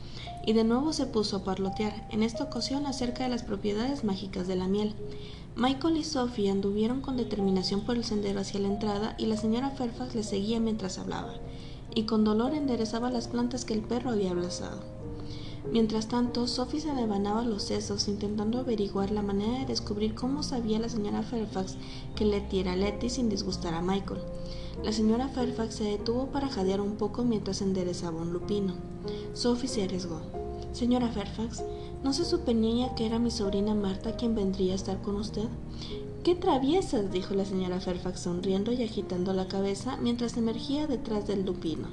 Y 0.45 0.51
de 0.51 0.65
nuevo 0.65 0.91
se 0.91 1.05
puso 1.05 1.37
a 1.37 1.43
parlotear, 1.45 2.05
en 2.11 2.21
esta 2.21 2.43
ocasión 2.43 2.85
acerca 2.85 3.23
de 3.23 3.29
las 3.29 3.43
propiedades 3.43 4.03
mágicas 4.03 4.45
de 4.49 4.57
la 4.57 4.67
miel. 4.67 4.93
Michael 5.55 5.95
y 5.95 6.03
Sophie 6.03 6.51
anduvieron 6.51 6.99
con 6.99 7.15
determinación 7.15 7.85
por 7.85 7.95
el 7.95 8.03
sendero 8.03 8.41
hacia 8.41 8.59
la 8.59 8.67
entrada 8.67 9.15
y 9.17 9.27
la 9.27 9.37
señora 9.37 9.69
Fairfax 9.69 10.15
les 10.15 10.25
seguía 10.25 10.59
mientras 10.59 10.97
hablaba, 10.97 11.35
y 11.95 12.03
con 12.03 12.25
dolor 12.25 12.53
enderezaba 12.53 13.09
las 13.09 13.29
plantas 13.29 13.63
que 13.63 13.73
el 13.73 13.83
perro 13.83 14.09
había 14.09 14.31
abrazado. 14.31 14.81
Mientras 15.69 16.07
tanto, 16.07 16.47
Sophie 16.47 16.81
se 16.81 16.93
devanaba 16.93 17.43
los 17.43 17.63
sesos 17.63 18.07
intentando 18.07 18.59
averiguar 18.59 19.11
la 19.11 19.21
manera 19.21 19.59
de 19.59 19.65
descubrir 19.65 20.15
cómo 20.15 20.41
sabía 20.41 20.79
la 20.79 20.89
señora 20.89 21.21
Fairfax 21.21 21.77
que 22.15 22.25
Letty 22.25 22.59
era 22.59 22.75
Letty 22.75 23.09
sin 23.09 23.29
disgustar 23.29 23.73
a 23.73 23.81
Michael. 23.81 24.21
La 24.83 24.91
señora 24.91 25.27
Fairfax 25.27 25.75
se 25.75 25.83
detuvo 25.83 26.27
para 26.27 26.49
jadear 26.49 26.81
un 26.81 26.95
poco 26.95 27.23
mientras 27.23 27.61
enderezaba 27.61 28.21
un 28.21 28.33
lupino. 28.33 28.73
Sophie 29.33 29.69
se 29.69 29.83
arriesgó. 29.83 30.21
Señora 30.73 31.09
Fairfax, 31.09 31.63
¿no 32.03 32.13
se 32.13 32.25
suponía 32.25 32.95
que 32.95 33.05
era 33.05 33.19
mi 33.19 33.29
sobrina 33.29 33.75
Marta 33.75 34.15
quien 34.15 34.35
vendría 34.35 34.73
a 34.73 34.75
estar 34.75 35.01
con 35.01 35.15
usted? 35.15 35.47
¡Qué 36.23 36.35
traviesas! 36.35 37.11
dijo 37.11 37.33
la 37.33 37.45
señora 37.45 37.79
Fairfax 37.79 38.21
sonriendo 38.21 38.71
y 38.71 38.81
agitando 38.83 39.33
la 39.33 39.47
cabeza 39.47 39.97
mientras 39.97 40.37
emergía 40.37 40.87
detrás 40.87 41.27
del 41.27 41.45
lupino. 41.45 41.87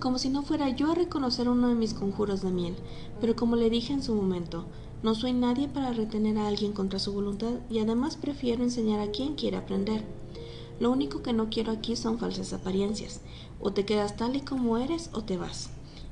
Como 0.00 0.18
si 0.18 0.28
no 0.28 0.42
fuera 0.42 0.68
yo 0.70 0.92
a 0.92 0.94
reconocer 0.94 1.48
uno 1.48 1.68
de 1.68 1.74
mis 1.74 1.92
conjuros 1.92 2.42
de 2.42 2.50
miel, 2.50 2.76
pero 3.20 3.34
como 3.34 3.56
le 3.56 3.68
dije 3.68 3.92
en 3.92 4.02
su 4.02 4.14
momento, 4.14 4.64
no 5.02 5.14
soy 5.14 5.32
nadie 5.32 5.66
para 5.66 5.92
retener 5.92 6.38
a 6.38 6.46
alguien 6.46 6.72
contra 6.72 6.98
su 6.98 7.12
voluntad 7.12 7.54
y 7.68 7.80
además 7.80 8.16
prefiero 8.16 8.62
enseñar 8.62 9.00
a 9.00 9.10
quien 9.10 9.34
quiere 9.34 9.56
aprender. 9.56 10.04
Lo 10.78 10.92
único 10.92 11.22
que 11.22 11.32
no 11.32 11.50
quiero 11.50 11.72
aquí 11.72 11.96
son 11.96 12.18
falsas 12.18 12.52
apariencias. 12.52 13.20
O 13.60 13.72
te 13.72 13.84
quedas 13.84 14.16
tal 14.16 14.36
y 14.36 14.40
como 14.40 14.78
eres 14.78 15.10
o 15.12 15.24
te 15.24 15.36
vas 15.36 15.70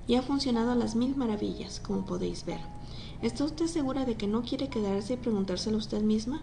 y 0.08 0.14
ha 0.14 0.22
funcionado 0.22 0.72
a 0.72 0.76
las 0.76 0.94
mil 0.94 1.16
maravillas, 1.16 1.80
como 1.80 2.06
podéis 2.06 2.44
ver. 2.44 2.60
¿Está 3.22 3.44
usted 3.44 3.66
segura 3.66 4.04
de 4.04 4.16
que 4.16 4.26
no 4.26 4.42
quiere 4.42 4.68
quedarse 4.68 5.14
y 5.14 5.16
preguntárselo 5.16 5.78
usted 5.78 6.02
misma? 6.02 6.42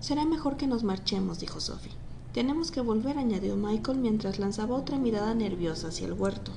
Será 0.00 0.24
mejor 0.24 0.56
que 0.56 0.66
nos 0.66 0.82
marchemos, 0.82 1.38
dijo 1.38 1.60
Sophie. 1.60 1.92
Tenemos 2.38 2.70
que 2.70 2.80
volver, 2.80 3.18
añadió 3.18 3.56
Michael 3.56 3.98
mientras 3.98 4.38
lanzaba 4.38 4.76
otra 4.76 4.96
mirada 4.96 5.34
nerviosa 5.34 5.88
hacia 5.88 6.06
el 6.06 6.12
huerto. 6.12 6.52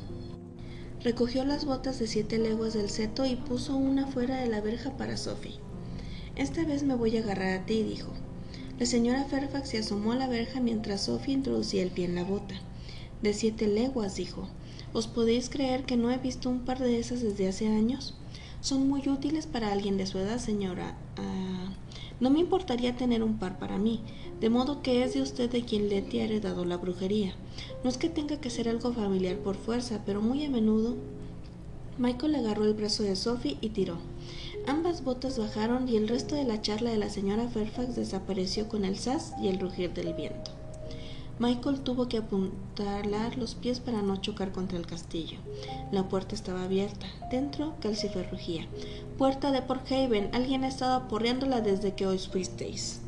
Recogió 1.03 1.43
las 1.43 1.65
botas 1.65 1.97
de 1.97 2.05
siete 2.05 2.37
leguas 2.37 2.73
del 2.73 2.87
seto 2.91 3.25
y 3.25 3.35
puso 3.35 3.75
una 3.75 4.05
fuera 4.05 4.35
de 4.35 4.47
la 4.47 4.61
verja 4.61 4.95
para 4.95 5.17
Sophie. 5.17 5.55
Esta 6.35 6.63
vez 6.65 6.83
me 6.83 6.93
voy 6.93 7.17
a 7.17 7.21
agarrar 7.21 7.57
a 7.57 7.65
ti, 7.65 7.81
dijo. 7.81 8.11
La 8.77 8.85
señora 8.85 9.23
Fairfax 9.23 9.69
se 9.69 9.79
asomó 9.79 10.11
a 10.11 10.17
la 10.17 10.27
verja 10.27 10.59
mientras 10.59 11.05
Sophie 11.05 11.33
introducía 11.33 11.81
el 11.81 11.89
pie 11.89 12.05
en 12.05 12.13
la 12.13 12.25
bota. 12.25 12.53
De 13.23 13.33
siete 13.33 13.65
leguas, 13.65 14.15
dijo. 14.15 14.47
¿Os 14.93 15.07
podéis 15.07 15.49
creer 15.49 15.85
que 15.85 15.97
no 15.97 16.11
he 16.11 16.17
visto 16.19 16.47
un 16.51 16.59
par 16.59 16.77
de 16.77 16.99
esas 16.99 17.23
desde 17.23 17.47
hace 17.47 17.67
años? 17.67 18.13
Son 18.59 18.87
muy 18.87 19.09
útiles 19.09 19.47
para 19.47 19.71
alguien 19.71 19.97
de 19.97 20.05
su 20.05 20.19
edad, 20.19 20.37
señora. 20.37 20.95
Ah, 21.17 21.73
no 22.21 22.29
me 22.29 22.39
importaría 22.39 22.95
tener 22.95 23.23
un 23.23 23.37
par 23.39 23.59
para 23.59 23.77
mí, 23.77 23.99
de 24.39 24.49
modo 24.49 24.81
que 24.81 25.03
es 25.03 25.15
de 25.15 25.21
usted 25.21 25.49
de 25.49 25.65
quien 25.65 25.89
Letty 25.89 26.19
ha 26.19 26.25
heredado 26.25 26.63
la 26.63 26.77
brujería. 26.77 27.33
No 27.83 27.89
es 27.89 27.97
que 27.97 28.09
tenga 28.09 28.39
que 28.39 28.51
ser 28.51 28.69
algo 28.69 28.93
familiar 28.93 29.37
por 29.37 29.55
fuerza, 29.55 30.03
pero 30.05 30.21
muy 30.21 30.45
a 30.45 30.49
menudo. 30.49 30.95
Michael 31.97 32.35
agarró 32.35 32.63
el 32.65 32.75
brazo 32.75 33.03
de 33.03 33.15
Sophie 33.15 33.57
y 33.59 33.69
tiró. 33.69 33.97
Ambas 34.67 35.03
botas 35.03 35.39
bajaron 35.39 35.89
y 35.89 35.97
el 35.97 36.07
resto 36.07 36.35
de 36.35 36.43
la 36.43 36.61
charla 36.61 36.91
de 36.91 36.97
la 36.97 37.09
señora 37.09 37.49
Fairfax 37.49 37.95
desapareció 37.95 38.69
con 38.69 38.85
el 38.85 38.97
sas 38.97 39.33
y 39.41 39.47
el 39.47 39.59
rugir 39.59 39.91
del 39.93 40.13
viento. 40.13 40.60
Michael 41.41 41.79
tuvo 41.79 42.07
que 42.07 42.19
apuntalar 42.19 43.35
los 43.35 43.55
pies 43.55 43.79
para 43.79 44.03
no 44.03 44.17
chocar 44.17 44.51
contra 44.51 44.77
el 44.77 44.85
castillo. 44.85 45.39
La 45.91 46.07
puerta 46.07 46.35
estaba 46.35 46.65
abierta. 46.65 47.07
Dentro, 47.31 47.73
Calcifer 47.81 48.29
rugía. 48.29 48.67
Puerta 49.17 49.51
de 49.51 49.63
Port 49.63 49.91
Haven. 49.91 50.29
Alguien 50.33 50.63
ha 50.63 50.67
estado 50.67 50.93
aporreándola 50.93 51.61
desde 51.61 51.95
que 51.95 52.05
os 52.05 52.27
fuisteis. 52.27 53.01